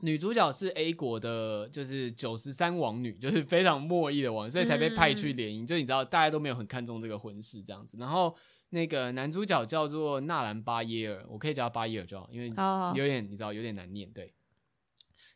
[0.02, 5.66] 女主角是 A 国的，就是九十三王女，就是非常莫意的王，所以才被派去联姻。
[5.66, 7.96] 就你知道，大家都没有很看重这个婚事这样子。
[7.98, 8.36] 然后
[8.70, 12.48] 那个男主角叫做纳兰巴耶尔，我可以叫他巴耶尔就好，因为
[12.96, 14.34] 有点你知道有点难念，对。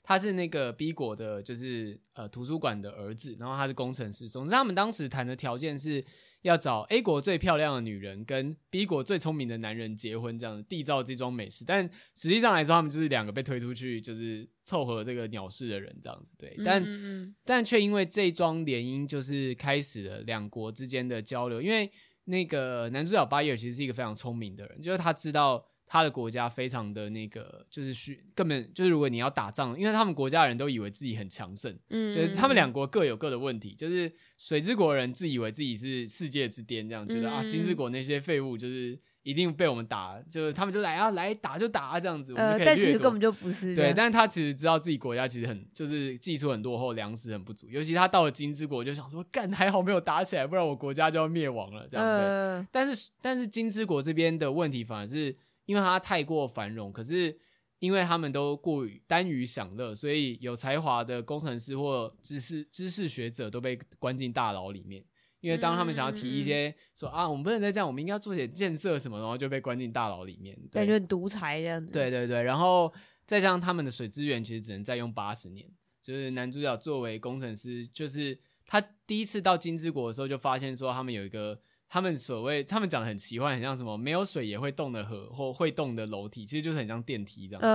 [0.01, 4.27] 他是那个 B 国的，就是呃图书馆的儿子，然后他是工程师。
[4.27, 6.03] 总之，他们当时谈的条件是
[6.41, 11.63] 要找 A 国最漂亮的女人跟 B 国最聪明的男人结婚，这样缔造这桩美事。
[11.63, 16.55] 但实际上来说，他们就是两个被推出去，就是凑合这个鸟事的人，这样子对。
[16.65, 21.61] 但嗯嗯嗯但却因为这桩联姻，就是开始了两国之间的交流。
[21.61, 21.91] 因为
[22.29, 25.65] 那个男主角巴耶尔其实是一个非常聪明的人，就是他知道。
[25.91, 38.99] 他的国家非常的那个，就是需根本就是如果你要打仗，因为他们国家的人都以为自己很强盛，嗯，就是他们两国各有各的问题，就是水之国人自以为自己是世界之巅，这样觉得啊，金之国那些废物就是。
[39.23, 42.65] 一定被我们打，就是他们就来啊，来打就打啊，这样子，我们就可以。
[42.65, 43.75] 但其实根本就不是。
[43.75, 47.67] 对，但是他其实知道自己国家其实很，就是技术很落后，粮食很不足。
[47.69, 51.85] 尤其他到了金之国，就想说，干还好没有打起来，不然我国家就要灭亡了。
[51.89, 52.11] 这样子。
[52.11, 57.37] 呃、但是，但是金之国这边的问题反而是，因为他太过繁荣，可是
[57.79, 65.03] 因为他们都过于耽于享乐，所以有才华的工程师或知识知识学者都被关进大牢里面。
[65.41, 71.91] 因为当他们想要提一些说啊，我们不能再这样，我们应该要做些建设什么，然后就被关进大牢里面，感觉独裁这样子。
[71.91, 72.93] 对对对，然后
[73.25, 75.65] 再加上他们的水资源其实只能再用八十年。
[76.01, 87.67] 就是男主角作为工程师，就是他第一次到金之国的时候，就发现说他们有一个他们所谓他们讲的很奇幻，很像什么没有水也会动的河或会动的楼梯，其实就是很像电梯这样子。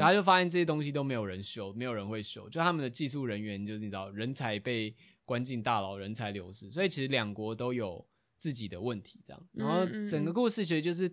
[0.00, 4.92] 然后就发现这些东西都没有人修，没有人会修，就他们的技术人员就是你知道人才被。
[5.24, 8.06] 关进大牢，人才流失，所以其实两国都有
[8.36, 9.48] 自己的问题，这样。
[9.52, 11.10] 然后整个故事其实就是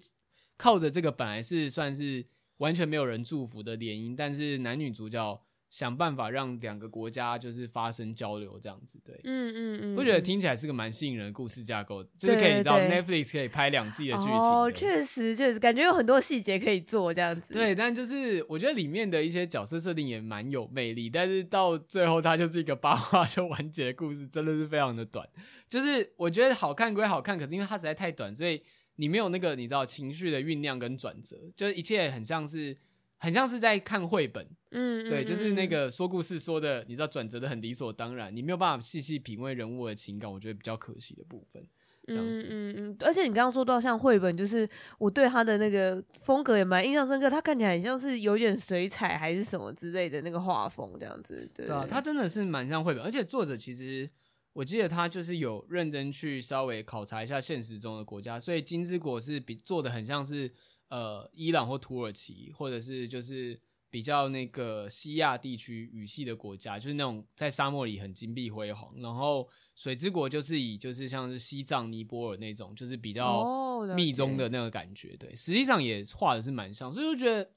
[0.57, 2.25] 靠着这个本来是算是
[2.57, 5.41] 完全没有人祝福的联姻，但是男女主角。
[5.71, 14.33] 想办法让两个国家就是发生交流，这样子对，嗯嗯嗯，我觉得听起来是个蛮吸引人的故事架构，就是可以你知道 Netflix 可以拍两季的剧情。
[14.33, 17.53] 哦，确实确实，感觉有很多细节可以做这样子。
[17.53, 25.25] 对，但就是我觉得里面的一些角色设定也蛮有魅力，但是到最后它就是一个八卦就完结的故事，真的是非常的短。
[25.69, 28.61] 就是我觉得好看归好看，可是因为它实在太短，所以
[28.97, 32.75] 你没有那个你知道情绪的酝酿跟转折，就是一切很像是。
[33.21, 41.63] 很像是在看绘本，嗯，对，就是那个说故事说的，你知道转折的很理所当然，你没有办法细细品味人物的情感，我觉得比较可惜的部分。
[42.07, 54.09] 这样子，嗯嗯，而且你刚刚说到像绘本，就是我对他的那个风格也蛮印象深刻，他看起来很像是有点水彩还是什么之类的那个画风这样子，对，对啊，他真的是蛮像绘本，而且作者其实
[54.53, 60.51] 我记得他就是有认真去稍微考察一下现实中的国家，所以金之国是比做的很像是。
[60.91, 63.57] 呃，伊朗或土耳其，或者是就是
[63.89, 68.93] 比较那个西亚地区语系的国家，就是那种在沙漠里很金碧辉煌。
[68.97, 75.15] 然后水之国就是以就是像是西藏、尼泊尔那种，就是比较密宗的那个感觉。
[75.15, 77.49] 对，实际上也画的是蛮像，所以我觉得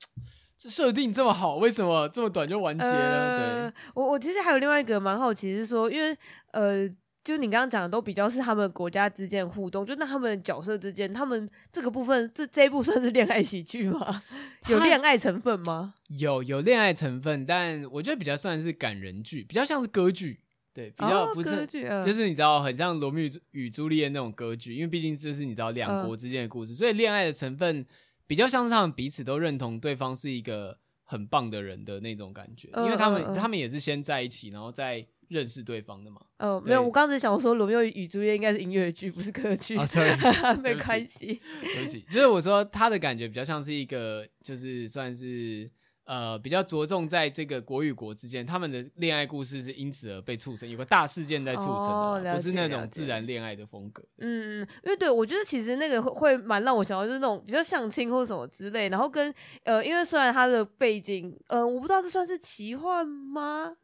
[0.57, 3.70] 这设定这么好，为什么这么短就完结了？
[3.73, 6.16] 对，我我其实还有另外一个蛮好奇是说，因为
[6.53, 6.88] 呃。
[7.24, 14.22] 就是你刚刚讲的，都比较是他们国家之间互动，就那他们角色之间，他们这个部分，这这一部算是恋爱喜剧吗？
[14.68, 15.94] 有恋爱成分吗？
[16.18, 20.40] 有有恋爱成分，但我觉得比较算是感人剧，比较像是歌剧，
[20.74, 27.87] 对，比较不是，就是你知道，很像罗密欧与朱丽叶那种歌剧，因为毕竟这是你知道两国之间的故事，嗯，所以恋爱的成分
[28.26, 35.06] 比较像是他们彼此都认同对方是一个很棒的人的那种感觉，因为他们，嗯嗯嗯，他们也是先在一起，然后再。
[35.35, 36.20] 认识对方的嘛？
[36.38, 39.77] 哦，没有，我刚才想说《罗密欧与朱丽叶》应该是音乐剧，不是歌剧。
[39.77, 40.16] 啊，sorry，
[40.62, 42.01] 没关系，对不起。
[42.11, 45.68] 就是我说他的感觉比较像是一个，就是算是
[46.05, 54.03] 呃比较着重在这个国与国之间，他们的恋爱故事是因此而被促成，有个大事件在促成不是那种自然恋爱的风格。
[54.18, 63.75] 嗯嗯，因为对我觉得其实那个会蛮让我想到，就是那种比较相亲或什么之类，然后跟呃，因为虽然他的背景，呃，我不知道这算是奇幻吗？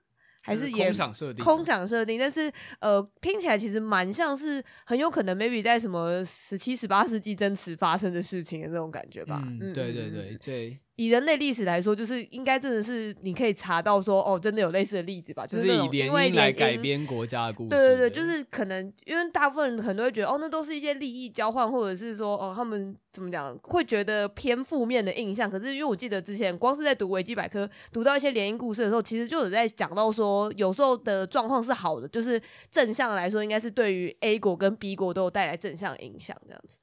[0.51, 9.41] 还是也空想设定，空场设定，但是呃，听起来其实蛮像是很有可能 maybe 在什么十七、十八世纪真实发生的事情的那种感觉吧。
[9.47, 10.77] 嗯，对对对对。
[11.01, 15.47] 以人类历史来说，就是应该真的是你可以查到说，哦，真的有类似的例子吧？
[15.47, 17.71] 就是以联姻来改编国家的故事。
[17.71, 25.51] 对对对，就是可能因为大部分人可能都会觉得，哦，那都是一些利益交换，或者是说，哦，他们怎么讲，会觉得偏负面的印象。
[25.51, 32.39] 可是因为我记得之前光是在读维基百科，读到一些联姻故事的时候，其实就有在讲到说，有时候的状况是好的，就是
[32.71, 36.79] 正向来说，应该是对于 A 国跟 B 国都有带来正向影响这样子。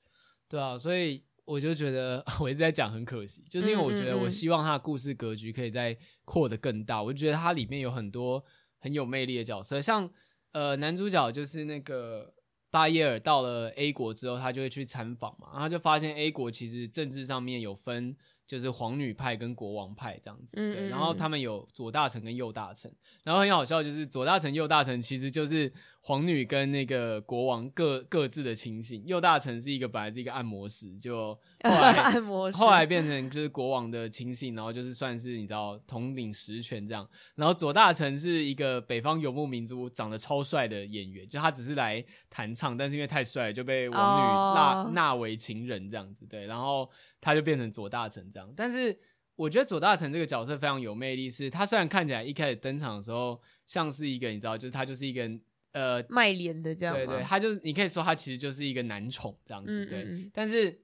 [0.49, 1.21] 对啊，所以。
[1.47, 7.01] 我就觉得 我一直在讲很可惜，就是因为我觉得我希望他的故事格局可以再扩得更大。
[7.01, 8.43] 我就觉得它里面有很多
[8.79, 10.07] 很有魅力的角色，像
[10.51, 12.33] 呃男主角就是那个
[12.69, 18.15] 巴耶尔，到了 A 国之后，他就会去参访嘛，然后就发现 A 国其实政治上面有分。
[18.47, 22.89] 就是皇女派跟国王派这样子，对，然后他们有左大臣跟右大臣，
[23.25, 25.69] 然后很好笑，就是左大臣、右大臣其实就是
[26.07, 46.89] 皇女跟那个国王各各自的亲信，右大臣是一个本来是一个按摩师，就 后来按摩师后来变成就是国王的亲信，然后就是算是你知道统领实权这样，然后左大臣是一个北方游牧民族，长得超帅的演员，就他只是来弹唱，但是因为太帅就被王女纳纳为情人这样子，对，然后。
[47.19, 48.47] 他就变成左大臣这样。
[48.55, 48.95] 但是
[49.35, 55.27] 我觉得左大臣这个角色非常有魅力，是他虽然看起来一开始登场的时候像是一个你知道，就是他就是一个
[55.73, 60.03] 呃卖脸的这样，对对，他就是你可以说他其实就是一个男宠这样子，对。
[60.03, 60.81] 嗯嗯嗯，但是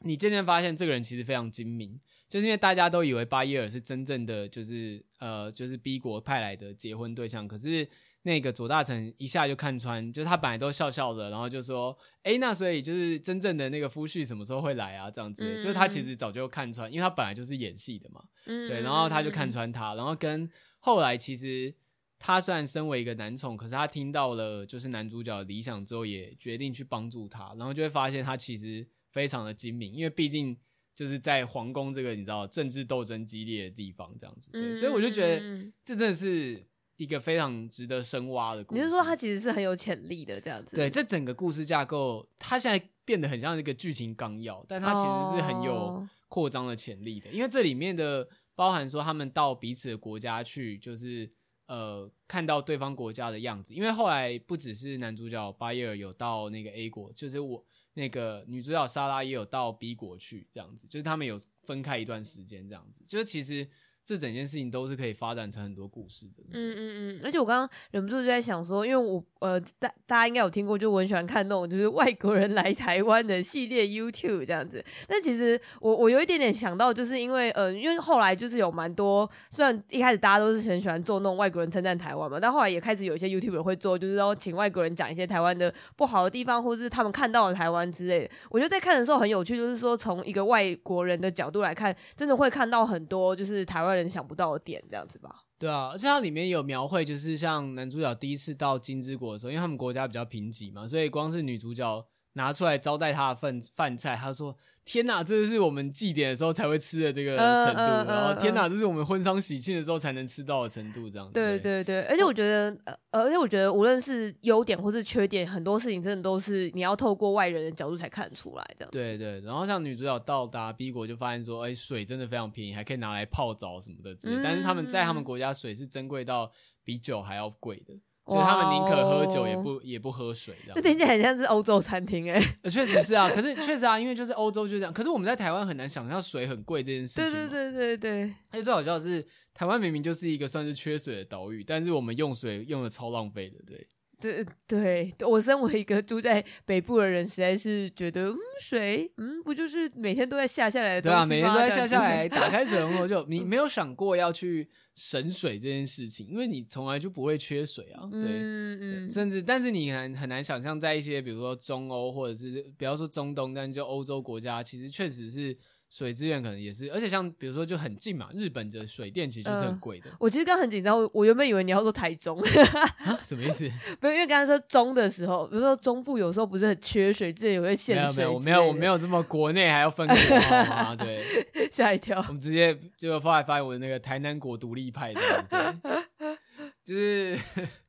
[0.00, 2.00] 你渐渐发现这个人其实非常精明。
[2.28, 7.88] 就是因为大家都以为巴耶尔是真正的，就是呃，就是 B 国派来的结婚对象，可是
[8.22, 15.08] 那个左大臣一下就看穿，就是他本来都笑笑的，然后就说，哎、欸，那所以就是真正的那个夫婿什么时候会来啊？
[15.08, 20.50] 这样子，嗯、就是他其实早就看穿，因为他本来就是演戏的嘛，嗯、对，然后他就看穿他，然后跟
[20.80, 21.72] 后来其实
[22.18, 30.56] 他虽然身为一个男宠，可是他听到了就是男主角的理想之后，也决定去帮助他，然后就会发现他其实非常的精明，因为毕竟。
[30.96, 35.38] 就是在皇宫这个你知道政治斗争激烈的地方，这样子，对，所以我就觉得
[35.84, 38.80] 这真的是一个非常值得深挖的故事。
[38.80, 40.74] 你是说他其实是很有潜力的这样子？
[40.74, 51.30] 对，这整个故事架构，它现在变得很像一个剧情纲要，但它其实是很有扩张的潜力的，因为这里面的包含说他们到彼此的国家去，就是
[51.66, 57.64] 呃看到对方国家的样子，因为后来不只是男主角巴耶尔有到那个 A 国，就是我。
[57.98, 63.66] 那个女主角莎拉也有到 B 国去，这样子，就是他们有分开一段时间，这样子，就是其实。
[64.06, 66.44] 这整件事情都是可以发展成很多故事的。
[66.52, 74.84] 嗯嗯嗯，而且我刚刚忍不住就在想说，因为我呃大大家应该有听过，就我很喜欢看那种就是外国人来台湾的系列 YouTube 这样子。
[75.08, 88.30] 但其实我我有一点点想到，就是因为呃因为后来就是有蛮多，虽然一开始大家都是很喜欢做那种外国人称赞台湾嘛，但后来也开始有一些 YouTuber 会做，就是说请外国人讲一些台湾的不好的地方，或是他们看到的台湾之类的。
[88.50, 102.06] 我觉得在看的时候很有趣，就是说从一个外国人的角度来看，真的会看到很多就是台湾人想不到的点这样子吧，对啊，而且它里面有描绘，就是像男主角第一次到金之国的时候，因为他们国家比较贫瘠嘛，所以光是女主角
[102.36, 104.56] 拿出来招待他的饭饭菜，他说。
[104.88, 111.32] 天呐，这是我们祭典的时候才会吃的这个程度，然后天呐，这是我们婚丧喜庆的时候才能吃到的程度，这样子。
[111.32, 118.90] 对对对，而且我觉得，呃，而且我觉得，无论是优点或是缺点，很多事情真的都是你要透过外人的角度才看出来，这样。
[118.92, 126.48] 对对，然后像女主角到达 B 国就发现说，哎，水真的非常便宜，还可以拿来泡澡什么的之类，嗯、但是他们在他们国家水是珍贵到
[126.84, 127.92] 比酒还要贵的。
[128.26, 130.74] 就他们宁可喝酒也不也不喝水，这样。
[130.74, 132.40] 这听起来很像是欧洲餐厅哎。
[132.68, 134.92] 确实是啊，可是确实啊，因为就是欧洲就这样。
[134.92, 137.24] 可是我们在台湾很难想象水很贵这件事情。
[137.24, 138.22] 对对对对对。
[138.50, 143.86] 而且最好笑的是，台湾明明就是一个算是缺水的岛屿，但是我们用水用的超浪费的，对。
[144.20, 151.26] 对 对，我身为一个住在北部的人，实在是觉得，嗯，水，嗯，不就是每天都在下下来的东西吗？
[151.26, 158.08] 对啊，每天都在下下来， 打开水龙头就 你没有想过要去省水这件事情，因为你从来就不会缺水啊。
[158.10, 165.56] 对，嗯嗯，甚至但是你很很难想象，在一些比如说中欧或者是不要说中东，但就欧洲国家，其实确实是。
[165.88, 170.10] 水资源可能也是，而且像比如说就很近嘛，日本的水电其实就是很贵的。
[170.10, 172.44] 呃、我其实刚刚很紧张，我原本以为你要说台中，
[173.22, 173.70] 什么意思？
[174.00, 178.24] 不是因为刚才说中的时候，比如说中部有时候不是很缺水，这也会限水。
[178.24, 180.96] 没有没有，我没有我没有这么国内还要分国好吗？
[180.96, 181.24] 对，
[181.70, 182.18] 吓一跳。
[182.26, 186.36] 我们直接就发来发我的那个台南国独立派的，对，
[186.84, 187.38] 就是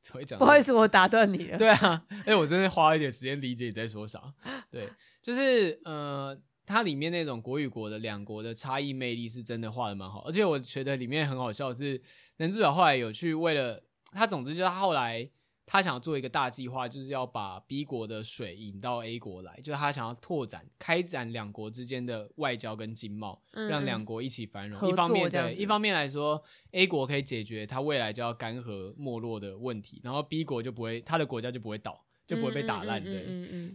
[0.01, 0.37] 怎么讲？
[0.37, 1.57] 不好意思，我打断你了。
[1.57, 4.21] 对啊，哎，我真的花了一点时间理解你在说啥。
[4.69, 4.87] 对，
[5.21, 6.37] 就是呃。
[6.67, 11.99] 它里面那种国与国的两国的差异魅力是真的画的蛮好，而且我觉得里面很好笑是
[12.37, 15.29] 男主角后来有去为了他，总之就是他后来
[15.65, 24.89] 他想要做一个大计划，就是要把 B 国的水引到 A 国来，就是他想要拓展开展两国之间的外交跟经贸，嗯、让两国一起繁荣。
[24.89, 32.03] 一方面对，一方面来说，A 国可以解决他未来就要干涸没落的问题，然后 B 国就不会他的国家就不会倒。
[32.27, 33.25] 就不会被打烂，对，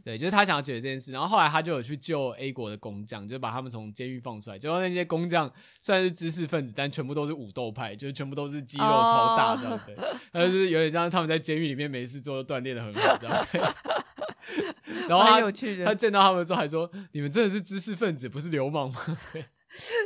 [0.05, 4.59] 对，就是他想要解决这件事，然后后来他就有去救 A 国的工匠，就把他们从监狱放出来。
[4.59, 9.97] 结果那些工匠虽然是知识分子，但全部都是武斗派，就是全部都是肌肉超大这样，对，
[10.33, 13.47] 然后就是有点像他们在监狱里面没事做，锻炼的很好这样。
[15.09, 15.41] 然后他
[15.87, 19.01] 他见到他们的时候还说：“你们真的是知识分子，不是流氓吗？”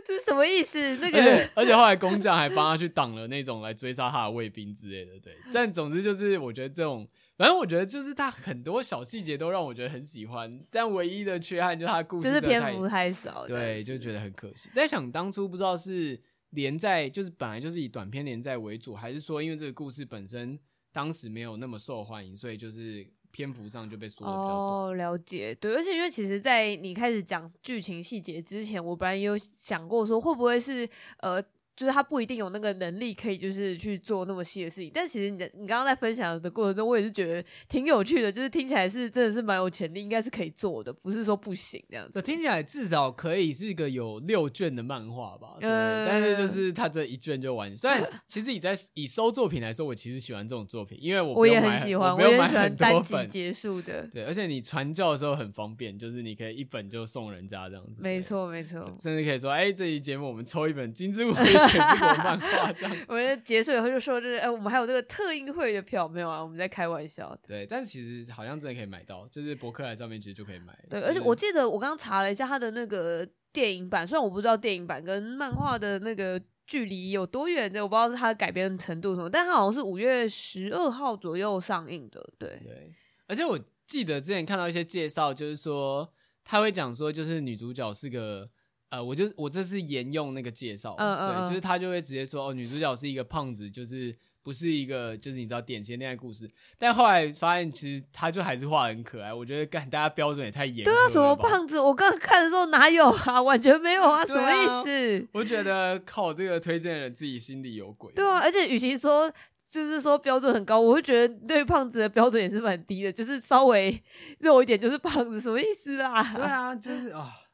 [0.07, 0.99] 这是什么意思？
[0.99, 5.35] 那个，而且后来工匠还帮他去挡了那种来追杀他的卫兵之类的，对。
[5.53, 7.09] 但总之就是，我觉得这种。
[7.37, 14.71] 反正我觉得就是他很多小细节都让我觉得很喜欢，但唯一的缺憾就是他的故事就是篇幅太少，对，就觉得很可惜。
[14.73, 16.19] 在想当初不知道是
[16.51, 20.59] 连载就是本来就是以短篇连载为主，还是说因为这个故事本身
[20.93, 24.55] 当时没有那么受欢迎，所以就是篇幅上就被缩的比较多。
[24.55, 31.45] 哦，了解，对，而且因为其实，在你开始讲剧情细节之前，我本来有想过说会不会是呃。
[31.77, 42.23] 就是他不一定有那个能力可以就是去做那么细的事情，但其实你的你刚刚在分享的过程中，我也是觉得挺有趣的，就是听起来是真的是蛮有潜力，应该是可以做的，不是说不行这样子。
[42.23, 45.57] 听起来至少可以是一个有六卷的漫画吧？
[45.61, 47.75] 对，嗯、但是就是他这一卷就完。
[47.77, 54.07] 虽然其实你在以收作品来说，我其实喜欢这种作品，因为我我也很喜欢，我，我也很喜欢单集结束的。
[54.11, 58.01] 对，而且你传教的时候很方便，就是你可以一本就送人家这样子。
[58.03, 61.33] 没错，没错，甚至可以说，哎、欸，这期节目我们抽一本《金枝武
[62.23, 66.43] 漫画这样，我们结束以后就说，就是哎、欸，我们还有这个特映会的票没有啊？
[66.43, 67.37] 我们在开玩笑。
[67.47, 70.79] 对，但是其实好像真的可以买到，就是博客来上面其实就可以买。
[70.89, 82.25] 对，而且我记得我刚刚查了一下他的那个电影版，虽然我不知道电影版跟漫画的那个距离有多远的，我不知道是它的改编程度什么，但它好像是五月十二号左右上映的。
[82.39, 82.93] 对对，
[83.27, 86.13] 而且我记得之前看到一些介绍，就是说
[86.45, 88.49] 他会讲说，就是女主角是个。
[88.91, 94.15] 呃，我就我这是沿用那个介绍，嗯嗯，对，就是他就会直接说，哦，女主角是一个胖子，就是
[94.45, 96.49] 不是一个就是你知道典型恋爱故事。
[96.79, 99.35] 但后来发现，其实他就还是画很可爱。
[99.35, 100.85] 我觉得干大家标准也太严了。
[100.85, 101.81] 对啊，什么胖子？
[101.81, 103.43] 我刚刚看的时候哪有啊？
[103.43, 105.21] 完全没有啊，什么意思？
[105.21, 108.13] 啊、 我觉得靠这个推荐人自己心里有鬼。
[108.13, 109.29] 对啊，而且与其说
[109.69, 114.01] 就是说标准很高，我会觉得对胖子的标准也是蛮低的，就是稍微
[114.39, 116.23] 肉一点就是胖子，什么意思啦？
[116.37, 117.19] 对啊，就是啊。
[117.21, 117.46] 哦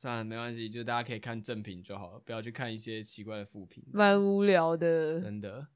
[0.00, 5.66] 算了，没关系，就大家可以看正品就好了，不要去看一些奇怪的副评，蛮无聊的，真的。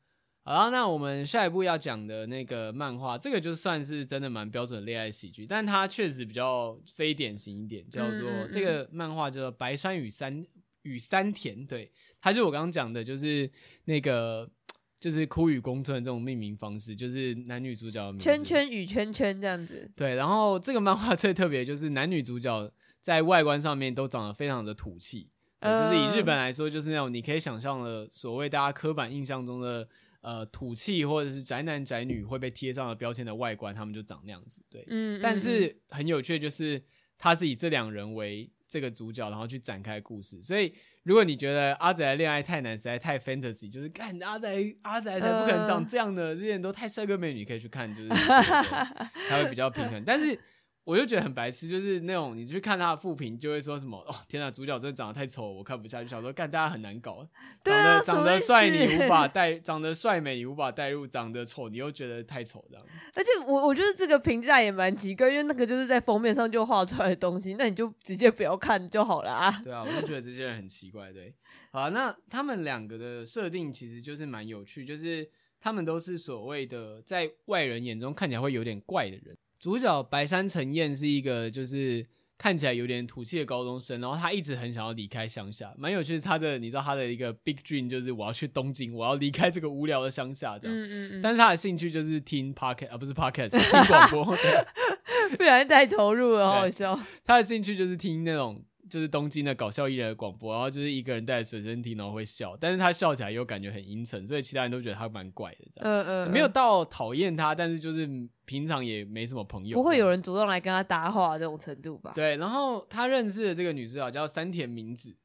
[0.44, 10.42] 好，那我们下一步要讲的那个漫画，这个就算是真的蛮标准的恋爱喜剧，但它确实比较非典型一点，叫做嗯嗯嗯这个漫画叫做《白山与山
[10.84, 13.50] 与山田》，对，它就我刚刚讲的，就是
[13.84, 14.50] 那个
[14.98, 19.90] 就是枯雨宫村的这种命名方式，就是男女主角的名字，圈圈与圈圈这样子。
[19.94, 22.72] 对，然后这个漫画最特别就是男女主角。
[23.04, 25.28] 在外观上面都长得非常的土气，
[25.60, 29.86] 就是以日本来说，就是那种你可以想象的所谓大家刻板印象中的
[30.22, 34.62] 呃土气或者是宅男宅女会被贴上了标签的外观，他们就长那样子。
[34.70, 36.82] 对，嗯，但是很有趣的就是，
[37.18, 40.40] 他是以这两人为这个主角，然后去展开故事。
[40.40, 48.08] 所以如果你觉得阿宅恋爱太难，实在太 fantasy，就是看阿宅阿宅才不可能长这样的，这些人都太帅哥美女，可以去看，就是
[49.28, 50.40] 他会比较平衡，但是。
[50.84, 56.08] 我就觉得很白痴，就是那种你去看他的复评，就会说什么哦，天哪，主角真的长得太丑，我看不下去。
[56.08, 57.26] 想说干，大家很难搞，
[57.64, 62.86] 长得、啊、长得帅你无法 带，长得帅美你无法带入，长得丑你又觉得太丑这样。
[63.14, 69.50] 而且我我觉得这个评价也蛮奇怪，因为那个就是在封面上就画出来的东西，那你就直接不要看就好了啊。
[69.64, 71.10] 对啊，我就觉得这些人很奇怪。
[71.10, 71.34] 对，
[71.70, 75.26] 好啊，那他们两个的设定其实就是蛮有趣，就是
[75.58, 79.34] 他们都是所谓的在外人眼中看起来会有点怪的人。
[79.64, 82.06] 主角白山陈彦是一个就是
[82.36, 86.20] 看起来有点土气的高中生，然后他一直很想要离开乡下，蛮有趣。
[86.20, 90.76] 他的你知道他的一个 big dream 就是我要去东京，我要离开这个无聊的乡下这样。
[90.76, 91.22] 嗯嗯嗯。
[91.22, 94.36] 但是他的兴趣就是听 podcast 啊，不是 podcast，听广播。
[95.38, 97.00] 不然太投入了，好好笑。
[97.24, 98.62] 他的兴趣就是听那种。
[98.94, 105.90] 就是东京的搞笑艺人的广播，然后就是一个人带着随身听，然后会笑，但是他笑起来又感觉很阴沉，所以其他人都觉得他蛮怪的，这样。
[105.90, 108.08] 嗯嗯，没有到讨厌他，但是就是
[108.44, 112.12] 平常也没什么朋友，不会有人主动来跟他搭话这种程度吧？
[112.14, 115.16] 对，然后他认识的这个女主角叫山田明子，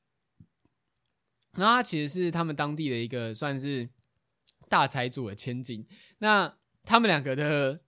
[1.54, 3.88] 然后她其实是他们当地的一个算是
[4.68, 5.86] 大财主的千金，
[6.18, 6.52] 那
[6.84, 7.82] 他们两个的。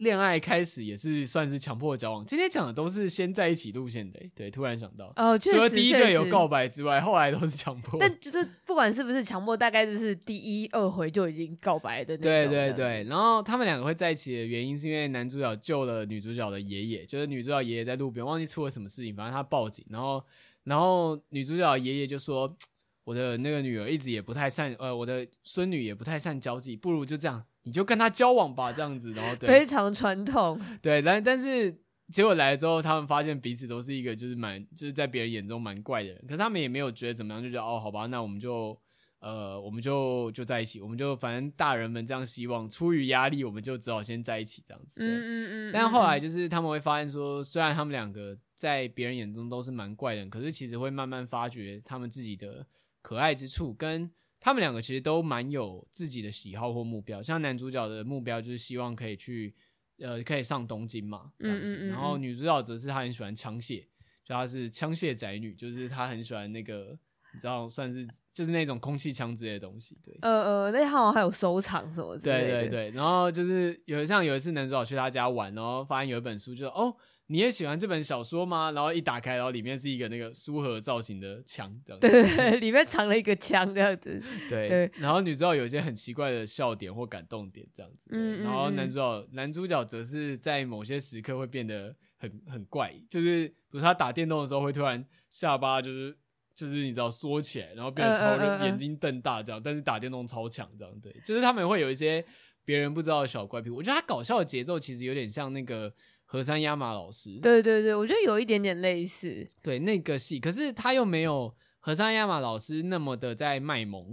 [0.00, 2.24] 恋爱开始也是算是强迫交往。
[2.24, 8.00] 今天讲的都是先在一起路线的，对，突然想到哦，确实，除了第一对有告白之外，后来都是强迫。
[8.00, 12.22] 但就是不管是不是强迫，大概就是第一二回就已经告白的那种。
[12.22, 20.24] 对对对，然后他们两个会在一起的原因是因为男主角救了女主角的爷爷，就是女主角爷爷在路边忘记出了什么事情，反正他报警，然后
[20.64, 22.56] 然后女主角爷爷就说
[23.04, 31.78] ：“我的那个女儿一直也不太善，呃，我的孙女也不太善交际，不如就这样。”你就跟他交往吧，这样子，然后对，非常传统， 对，但但是
[32.10, 38.76] 结果来了之后，他们发现彼此都是一个就是蛮就是在别人眼中蛮怪的人，可是他们也没有觉得怎么样，就觉得哦，好吧，那我们就
[39.20, 45.72] 呃，我们就就在一起，我们就反正大人们这样希望，出于压力，我们就只好先在一起这样子，对，嗯嗯嗯。
[45.72, 52.66] 但后来就是他们会发现说，虽然他们两个在别人眼中都是蛮怪的人，可是其实会慢慢发觉他们自己的
[53.02, 54.10] 可爱之处跟。
[54.40, 59.54] 他们两个其实都蛮有自己的喜好或目标，像男主角的目标就是希望可以去，
[59.98, 61.76] 呃，可以上东京嘛，这样子。
[61.76, 63.82] 嗯嗯嗯，然后女主角则是她很喜欢枪械，
[64.24, 66.98] 就她是枪械宅女，就是她很喜欢那个，
[67.32, 69.98] 你知道，算是就是那种空气枪之类的东西。
[70.04, 72.48] 对，呃呃，那好像还有收藏什么之类的。
[72.48, 76.96] 对对对，然后就是有像有一次男主角去他家玩，然后发现有一本书就，就哦。
[77.32, 78.72] 你也喜欢这本小说吗？
[78.72, 82.08] 然后一打开，然后里面是一个那个书盒造型的枪，这样子。
[82.08, 84.20] 对对对，里面藏了一个枪，这样子。
[84.48, 84.90] 对对。
[84.96, 88.08] 然后女主角有一些很奇怪的笑点或感动点，这样子。
[88.10, 96.18] 嗯，然后男主角男主角则是在某些时刻会变得很很怪，就是比如他打电动的时候会突然下巴就是
[96.66, 101.00] 就是你知道缩起来，然后变得超人，眼睛瞪大这样，但是打电动超强这样。
[101.00, 102.24] 对，就是他们会有一些
[102.64, 103.70] 别人不知道的小怪癖。
[103.70, 105.92] 我觉得他搞笑的节奏其实有点像那个。
[106.32, 114.10] 河山亚马老师，对对对，我觉得有一点点类似，对那个戏，可是他又没有河山亚马老师那么的在卖萌，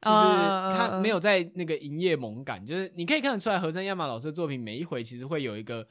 [0.00, 0.16] 就是
[0.76, 5.84] 他没有在那个营业萌感，就是你可以看得出来，河山亚马老师的作品每一回其实会有一个。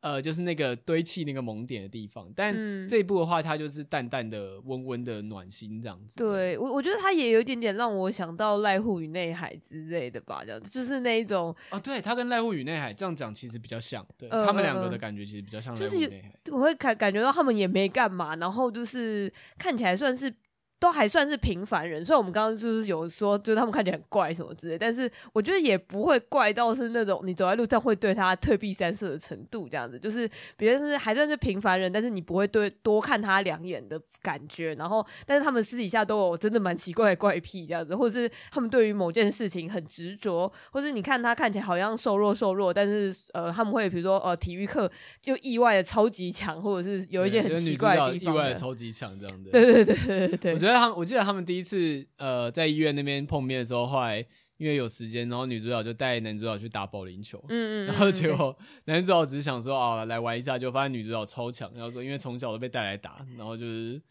[0.00, 2.54] 呃，就是那个堆砌那个萌点的地方，但
[2.86, 6.16] 这一部的话，它就是淡淡的、温温的暖心这样子。
[6.16, 11.54] 对我，我觉得它也有一点点让我想到濑户与内海之类的吧，这样子就是那一种。
[11.70, 16.32] 哦，对，它跟濑户与内海这样讲其实比较像，对、呃、他们两个的感觉其实比较像濑户与内海。
[16.52, 20.32] 我会感感觉到他们也没干嘛，然后就是看起来算是。
[20.80, 44.88] 都还算是平凡人，所以我们刚刚就是有说，就是他们看起来很怪什么之类，但是我觉得也不会怪到是那种你走在路上会对他退避三舍的程度，这样子，就是别人是还算是平凡人，但是你不会对多看他两眼的感觉，然后，但是他们私底下都有真的蛮奇怪的怪癖这样子，或者是他们对于某件事情很执着，或者你看他看起来好像瘦弱瘦弱，但是呃他们会比如说呃体育课
[45.20, 50.67] 就意外的超级强，或者是有一些很奇怪的地方的，意外的超级强这样的，对对对对对对。
[50.74, 54.24] 他们，我记得他们第一次呃在医院那边碰面的时候，后来
[54.56, 58.56] 因为有时间，然后女主角就带男主角去打保龄球，嗯嗯，然后结果
[58.86, 64.02] 男主角只是想说啊来玩一下，就发现女主角超强，然后说因为从小都被带来打，然后就是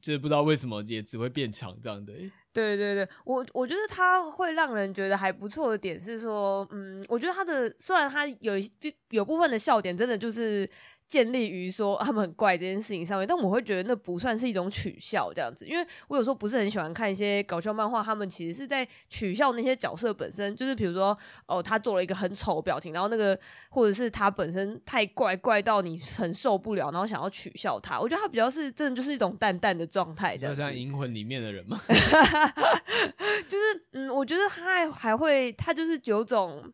[0.00, 2.12] 就是不知道为什么也只会变强这样的。
[2.52, 8.54] 对对对，我我觉得他会让人觉得还不错的点是说，嗯，我觉得他的虽然他有
[9.10, 10.68] 有部分的笑点真的就是。
[11.08, 23.38] 建立于说他们很怪这件事情上面，但我会觉得那不算是一种取笑这样子，因为我有时候不是很喜欢看一些搞笑漫画，他们其实是在取笑那些角色本身，就是比如说哦，他做了一个很丑的表情，然后那个
[23.70, 28.00] 或者是他本身太怪怪到你很受不了，然后想要取笑他。
[28.00, 30.60] 我觉得他比较是真的就是一种淡淡的状态，这样子。
[30.60, 31.80] 就像银魂里面的人嘛，
[33.48, 36.72] 就是嗯，我觉得他还还会，他就是有种。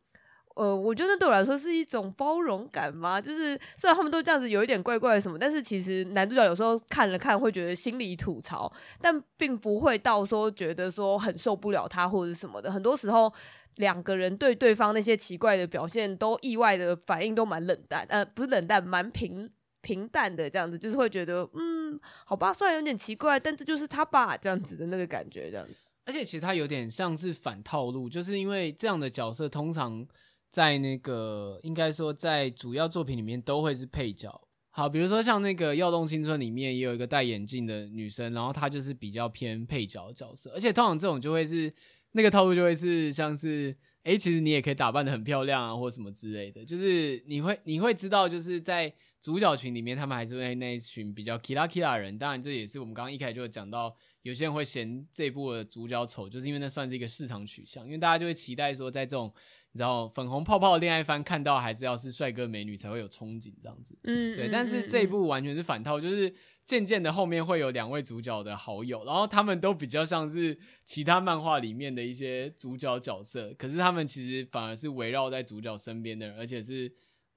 [0.54, 12.70] 呃，我觉得对我来说是一种包容感嘛，就是虽然他们都这样子有一点怪怪什么，但是其实男主角有时候看了看会觉得心里吐槽，但并不会到说觉得说很受不了他或者什么的。
[12.70, 13.32] 很多时候
[13.76, 19.50] 两个人对对方那些奇怪的表现都意外的反应都蛮冷淡，呃，不是冷淡，蛮平
[19.80, 25.72] 平淡的这样子，就是会觉得嗯，好吧，虽然有点奇怪，但这就是他吧这样子的那个感觉，这样子。
[26.04, 30.06] 而且其实他有点像是反套路，就是因为这样的角色通常。
[30.52, 34.38] 在那个应该说，在主要作品里面都会是配角。
[34.68, 40.50] 好，比如说像那个《耀动青春》里面也有一个戴眼镜的女生，然后她就是比较偏配角角色。
[40.54, 41.72] 而且通常这种就会是
[42.12, 46.62] 那个套路，就会是像是，诶，其实你也可以打扮得很漂亮啊，或什么之类的。
[46.62, 52.18] 就是你会你会知道，就是在主角群里面，他们还是会那一群比较 kira kira 的人。
[52.18, 59.32] 当然，这也是我们刚刚一开始就讲到，有些人会嫌这部的主角丑，就是因为那算是一个市场取向，因为大家就会期待说，在这种。
[59.72, 64.48] 你知道粉红泡泡的恋爱番看到还是要是帅哥美女才会有憧憬这样子，嗯，对。
[64.48, 76.92] 但是这一部完全是反套，就是渐渐的后面会有两位主角的好友，然后他们都比较像是其他漫画里面的一些主角角色，可是他们其实反而是围绕在主角身边的人，而且是。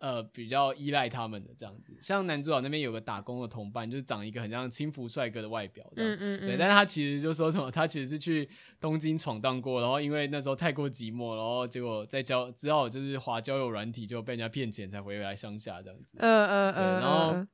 [0.05, 8.47] 呃，比较依赖他们的这样子，像男主角那边有个打工的同伴，就是长一个很像轻浮帅哥的外表，嗯嗯，嗯对，但是他其实就说什么，他其实是去
[8.79, 17.47] 东京闯荡过，然后因为那时候太过寂寞，然后结果在交，只好就是滑交友软体，就被人家骗钱才回来乡下这样子，嗯嗯嗯，然后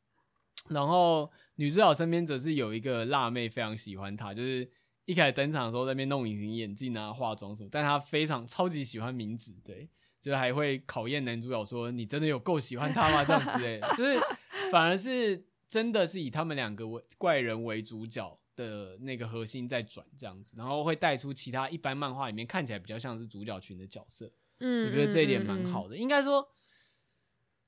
[0.68, 4.70] 然后女主角身边则是有一个辣妹非常喜欢他，就是
[5.06, 9.90] 一开始登场的时候在那边弄隐形眼镜啊、化妆什么，但她非常超级喜欢明子，对。
[10.22, 14.20] 就还会考验男主角说：“你真的有够喜欢他吗？”这样子诶，就是
[14.72, 24.32] 反而是真的是以他们两个为怪人为主角的那个核心在转这样子，然后会带出其他一般漫画里面看起来比较像是主角群的角色。
[24.60, 25.98] 嗯，我觉得这一点蛮好的。
[25.98, 26.48] 应该说，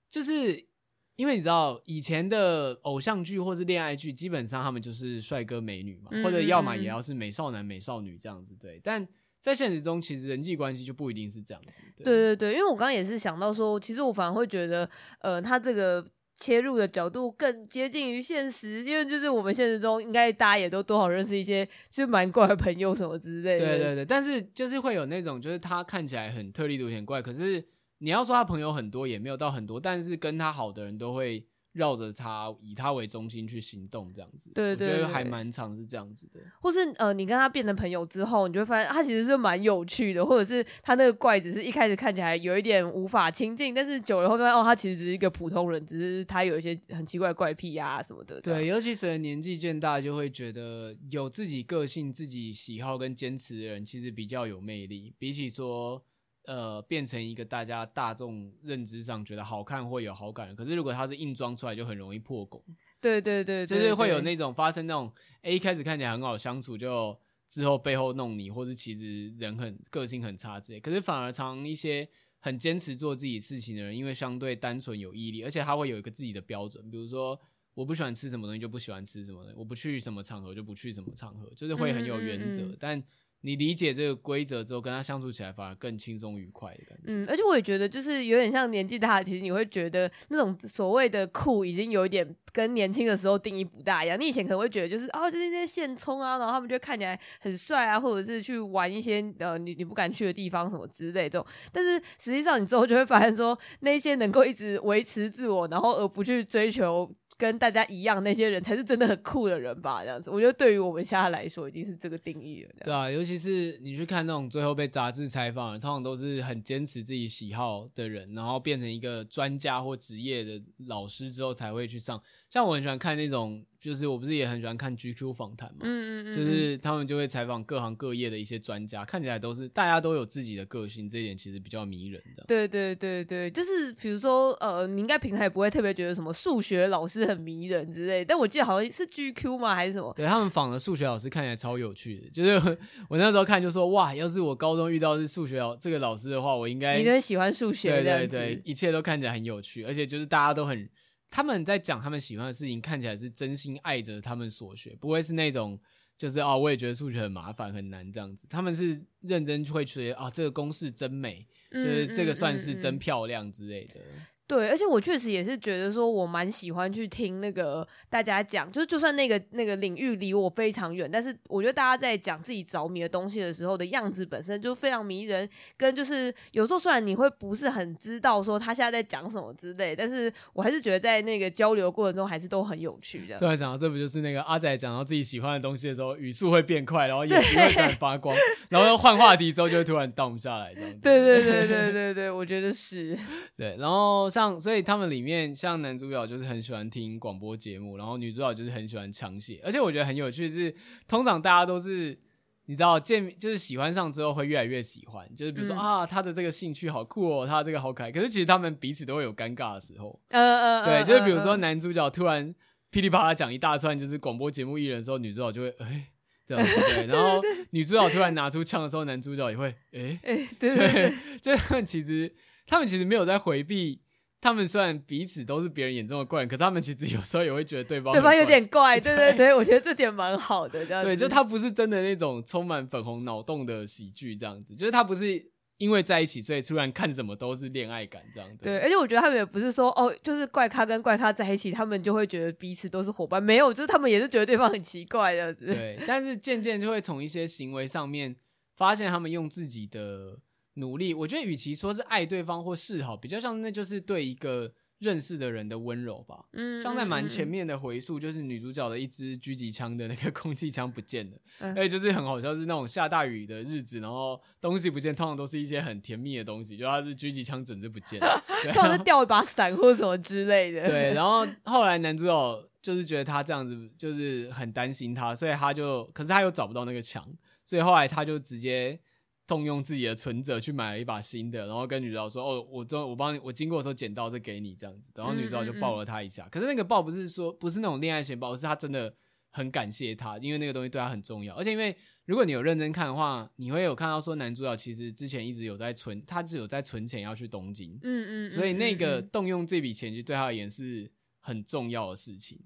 [0.07, 0.67] 就是
[1.15, 8.55] 因为你知道以前的偶像剧或是恋爱剧，基本上他们就是帅哥美女嘛，或者要么也要是美少男美少女这样子。
[8.59, 9.07] 对，但
[9.43, 11.81] 在现实中，其实人际关系就不一定是这样子。
[11.97, 14.89] 对对对，因为我刚刚也是想到说，其实我反而会觉得，
[15.19, 16.07] 呃，他这个
[16.39, 23.65] 切入的角度更接近于现实，因为就是我们现实中应该大家也都多少认识一些就是蛮怪的朋友什么之类的。
[23.65, 27.61] 对对对，但是就是会有那种，就是他看起来很特立独行怪，可是
[27.97, 36.39] 你要说他朋友很多也没有到很多，但是跟他好的人都会绕着他，以他为中心去行动，这样子，对对，对，我觉得还蛮常是这样子的。
[36.61, 48.39] 或是呃，你跟他变成朋友之后，你就会发现他其实是蛮有趣的，或者是他那个怪只是一开始看起来有一点无法亲近，但是久了后发现哦，他其实只是一个普通人，只是他有一些很奇怪的怪癖呀、啊、什么的。
[48.41, 56.01] 对，尤其随着年纪渐大，就会觉得有自己个性、自己喜好跟坚持的人，其实比较有魅力，比起说。
[56.45, 62.61] 呃，变成一个大家大众认知上觉得好看或有好感的，可是如果他是硬装出来，就很容易破功。
[62.99, 65.09] 对对对，就是会有那种发生那种，
[65.41, 67.17] 哎，一开始看起来很好相处，就
[67.47, 70.81] 之后背后弄你，或是其实人很个性很差之类。
[70.81, 72.05] 可是反而常一些
[72.39, 77.39] 很坚持做自己事情的人，因为相对单纯有毅力，而且他会有一个自己的标准，比如说
[77.73, 83.03] 我不喜欢吃什么东西就不喜欢吃什么东西，我不去什么场合就不去什么场合，就是会很有原则，嗯嗯嗯但。
[83.45, 87.03] 你理解这个规则之后，跟他相处起来反而更轻松愉快的感觉。
[87.07, 94.17] 嗯，而且我也觉得，就是有点像年纪大，其实你会觉得那种所谓的酷，已经有一点跟年轻的时候定义不大一样。
[94.17, 101.45] 你以前可能会觉得，就是哦，就是那些现充啊，然后他们就看起来很帅啊，或者是去玩一些呃你你不敢去的地方什么之类的这种。
[101.71, 107.13] 但是实际上，你之后就会发现说，那些能够一直维持自我，然后而不去追求。
[107.37, 110.03] 跟大家一样，那些人才是真的很酷的人吧？
[110.03, 112.71] 这样子，我觉得对于我们现在来说，已经是这个定义了。
[112.85, 122.21] 对啊，尤其是你去看那种最后被杂志采访，通常都是很坚持自己喜好的人，然后变成一个专家或职业的老师之后，才会去上。
[122.49, 123.65] 像我很喜欢看那种。
[123.83, 132.45] 就是我不是也很喜欢看 GQ 访谈嘛，嗯嗯嗯，就是他们就会采访各行各业的一些专家，看起来都是大家都有自己的个性，这一点其实比较迷人的。
[132.47, 140.13] 对对对对，就是比如说呃，你应该平常也不会特别觉得什么数学老师很迷人之类，但我记得好像是 GQ 吗还是什么？
[140.15, 142.77] 对，他们访的数学老师看起来超有趣的，就是
[143.09, 150.89] 我那时候看就说哇，要是我高中遇到是数学老这个老师的话，我应该你很喜欢数学，对对对，一切都看起来很有趣，而且就是大家都很。
[151.33, 155.79] 他们在讲他们喜欢的事情，看起来是真心爱着他们所学，不会是那种
[156.15, 158.45] 就是哦，我也觉得数学很麻烦很难这样子。
[158.47, 163.95] 他们是认真会觉得啊，这个公式真美，就是这个算式真漂亮之类的。
[163.95, 183.39] 嗯嗯嗯嗯对，而且我确实也是觉得说，我蛮喜欢去听那个大家讲，就是就算那个那个领域离我非常远，但是我觉得大家在讲自己着迷的东西的时候的样子本身就非常迷人，跟就是有时候虽然你会不是很知道说他现在在讲什么之类，但是我还是觉得在那个交流过程中还是都很有趣的。
[183.39, 188.35] 突然讲到这不就是那个阿仔讲到自己喜欢的东西的时候，语速会变快，然后眼睛会闪发光，
[188.69, 190.99] 然后要换话题之后就会突然 down 下来这样子。
[191.01, 193.17] 对对对对对对，我觉得是。
[193.55, 195.23] 对，然后像所以他们里。
[195.23, 200.75] 面像男主角就是很喜欢听广播节目，然后女主角就是很喜欢枪械，而且我觉得很有趣是，
[201.07, 202.19] 通常大家都是
[202.65, 212.53] 你知道见就是喜欢上之后会越来越喜欢，就是比如说、嗯、啊他的这个兴趣好酷哦，他这个好可爱，可是其实他们彼此都会有尴尬的时候，嗯嗯，对，就是比如说男主角突然
[212.89, 216.07] 噼里啪啦讲一大串就是广播节目艺人的时候，女主角就会哎
[216.45, 222.35] 这样子对， 然后女主角突然拿出枪的时候，男主角也会哎哎对，对， 就他们其实
[222.67, 224.02] 他们其实没有在回避。
[224.43, 230.85] 他们虽然彼此都是别人眼中的怪人，可他们其实有时候也会觉得对方对方有点怪， 对对对，我觉得这点蛮好的。
[230.85, 235.41] 这样子对，就他不是真的那种充满粉红脑洞的喜剧，这样子，就是他不是
[235.77, 238.65] 因为在一起，所以突然看什么都是恋爱感这样子。
[238.65, 245.67] 对，而且我觉得他们也不是说哦，就是怪咖跟怪咖在一起，他们就会觉得彼此都是伙伴，没有，就是他们也是觉得对方很奇怪这样子。
[245.67, 248.35] 对，但是渐渐就会从一些行为上面
[248.75, 250.37] 发现他们用自己的
[250.75, 254.73] 努力，我觉得与其说是爱对方或示好，比较像是那就是对一个。
[254.99, 261.37] 认识的人的温柔吧，嗯，像在蛮前面的回溯，就是女主角的一支狙击枪的那个 空气枪不见了，
[261.75, 270.85] 而且就是很好笑，是那种下大雨的日子，然后东西不见，通常都是一些很甜蜜的东西，就它是狙击枪整支不见了， 通常是掉一把伞或什么之类的。
[270.85, 277.27] 对，然后 后来男主角就是觉得他这样子就是很担心他，所以他就，可是他又找不到那个枪，
[277.65, 278.97] 所以后来他就直接。
[279.45, 286.43] 动用自己的存折去买了一把新的，然后跟女主角说：“哦，我这我帮你，我经过的时候捡到，这给你这样子。”然后女主角就抱了他一下。
[286.43, 289.13] 嗯嗯嗯，可是那个抱不是说不是那种恋爱型抱，是他真的
[289.51, 291.53] 很感谢他，因为那个东西对他很重要。
[291.55, 291.93] 而且因为
[292.25, 297.91] 如果你有认真看的话，你会有看到说男主角其实之前一直有在存，他是有在存钱要去东京。
[297.95, 302.57] 嗯嗯，嗯，嗯，所以那个动用这笔钱就对他而言是很重要的事情。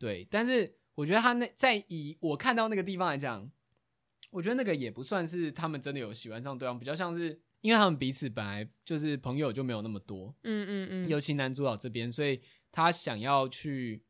[0.00, 3.48] 对，但是我觉得他那在以我看到那个地方来讲。
[4.34, 12.40] 我觉得那个也不算是他们真的有喜欢上对方，比较像是因为他们彼此本来就是朋友就没有那么多，嗯嗯嗯，尤其男主角这边，所以
[12.72, 14.02] 他想要去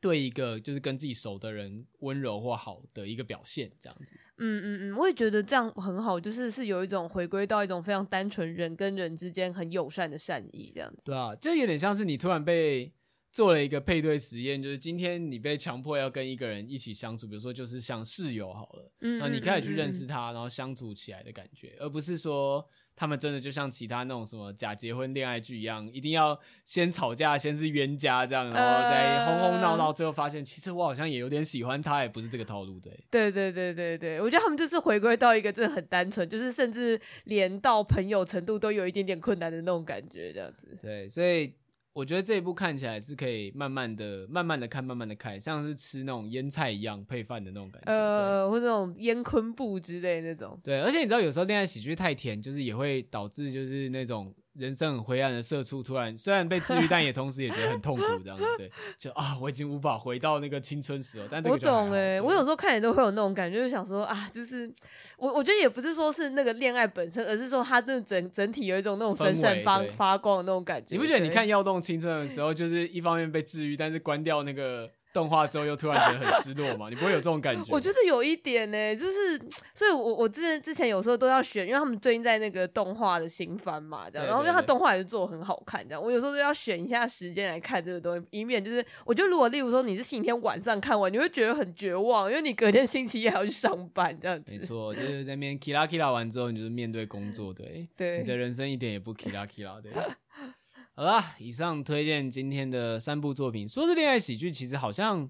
[0.00, 4.16] 对一个就是跟自己熟的人温柔或好的一个表现，这样子。
[4.38, 11.02] 嗯嗯嗯，我也觉得这样很好，就是是有一种回归到一种非常单纯人跟人之间很友善的善意这样子。
[11.04, 12.90] 对啊，就有点像是你突然被
[13.32, 22.64] 做了一个配对实验，就是今天你被强迫要跟一个人一起相处，比如说就是像室友好了，嗯，那你开始去认识他，然后相处起来的感觉，而不是说。
[22.94, 32.92] 他们真的就像其他那种什么假结婚恋爱剧一样，一定要先吵架，先是冤家这样，然后再轰轰闹闹，最后发现其实我好像也有点喜欢他，也不是这个套路，对。
[33.10, 40.76] 对对对对对，我觉得他们就是回归到一个真的很单纯，就是甚至连到朋友程度都有一点点困难的那种感觉，这样子。
[40.80, 41.54] 对，所以。
[41.94, 50.58] 我觉得这一部看起来是可以慢慢的、慢慢的看、慢慢的看，像是吃那种腌菜一样配饭的那种感觉，呃，或者那种腌昆布之类那种。
[50.64, 54.34] 对，而且你知道，有时候恋爱喜剧太甜，就是也会导致就是那种。
[54.54, 61.26] 人生很灰暗的社畜，突然虽然被治愈，但也同时也觉得很痛苦，这样子对， 就啊，我已经无法回到那个青春时候。
[61.30, 64.70] 但我懂哎、欸，我有时候看你都会有那种感觉，就想说啊，就是
[65.16, 70.94] 我我觉得也不是说是那个恋爱本身，而是说他真的整整体有一种那种闪闪发发光的那种感觉。
[70.94, 74.90] 你不觉得你看《耀动青春》的时候，就是一方面被治愈，但是关掉那个。
[75.12, 76.88] 动画之后又突然觉得很失落嘛？
[76.88, 77.72] 你不会有这种感觉？
[77.72, 79.38] 我觉得有一点呢、欸，就是，
[79.74, 94.52] 所以我我之前之前有时候都要选，因为他们最近在那个动画的新番嘛，这样，然后因为他动画也是做的很好看，这样，我有时候都要选一下时间来看这个东西，以免就是，我觉得如果例如说你是星期天晚上看完，你会觉得很绝望，因为你隔天星期一还要去上班，这样子。
[94.52, 99.92] 没错，就是在面 kira kira 完之后，你就是面对工作，对， 对，你的人生一点也不 kira kira，对。
[101.02, 105.28] 好啦，以上推荐今天的三部作品，说是恋爱喜剧，其实好像。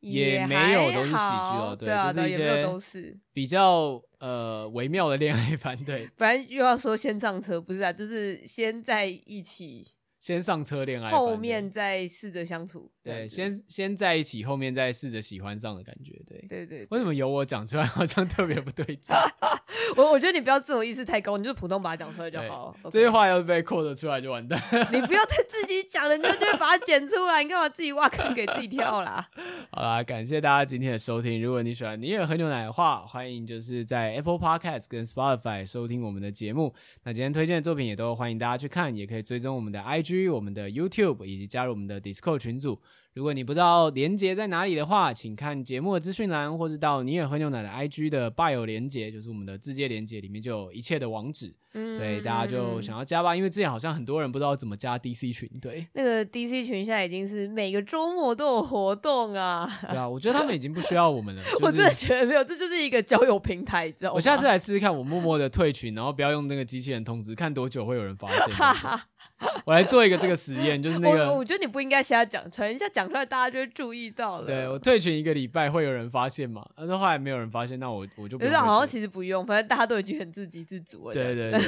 [0.00, 6.08] 也没有都是喜剧哦，对，就是一些都是比较呃微妙的恋爱番，对。
[6.16, 9.84] 反正又要说先上车，不是啊，就是先在一起。
[10.28, 12.92] 先上车恋爱，后面再试着相处。
[13.02, 16.20] 对，先先在一起，后面再试着喜欢上的感觉。
[16.26, 16.86] 对，对对。
[16.90, 19.16] 为什么由我讲出来好像特别不对 劲？
[19.96, 22.76] 我我觉得你不要自我意识太高，你就普通把它讲出来就好。
[22.92, 24.62] 这些话要是被 quote 出来就完蛋。
[24.92, 29.26] 你不要再自己讲了，你就就把它剪出来，你干嘛自己挖坑给自己跳啦？
[29.72, 31.40] 好啦，感谢大家今天的收听。
[31.40, 36.74] 如果你喜欢你也喝牛奶的话，欢迎就是在 Apple Podcast 跟 Spotify 收听我们的节目。
[37.04, 40.17] 那今天推荐的作品也都欢迎大家去看，也可以追踪我们的 IG。
[40.26, 42.80] 我们的 YouTube 以及加入我们的 Discord 群组。
[43.14, 51.52] 如果你不知道连接在哪里的话，请看节目的资讯栏，或是到你也喝牛奶的 IG 的 Bio 连接，就是我们的自介连接里面就有一切的网址。
[51.74, 55.50] 嗯，对，大家就想要加吧，因为之前好像很多人不知道怎么加 DC 群。
[55.60, 59.68] 对，那个 DC 群现在已经是每个周末都有活动啊。
[59.88, 61.42] 对啊，我觉得他们已经不需要我们了。
[61.58, 64.14] 就是、我真的觉得没有，这就是一个交友平台，知道吗？
[64.14, 68.38] 我下次来试试看，我默默的退群，然后不要用那个机器人通知，看多久会有人发现。
[69.64, 74.46] 我来做一个这个实验，就是那个我，我觉得你不应该现在讲出来，一下讲出来大家就会注意到了。
[74.46, 76.66] 对，我退群一个礼拜会有人发现嘛？
[76.76, 78.44] 但是后来没有人发现，那我我就不。
[78.44, 81.14] 觉得好像其实不用，反正大家都已经很自给自足了。
[81.14, 81.60] 对对对，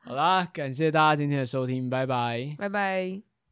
[0.00, 3.27] 好啦，感谢大家今天的收听，拜拜，拜拜。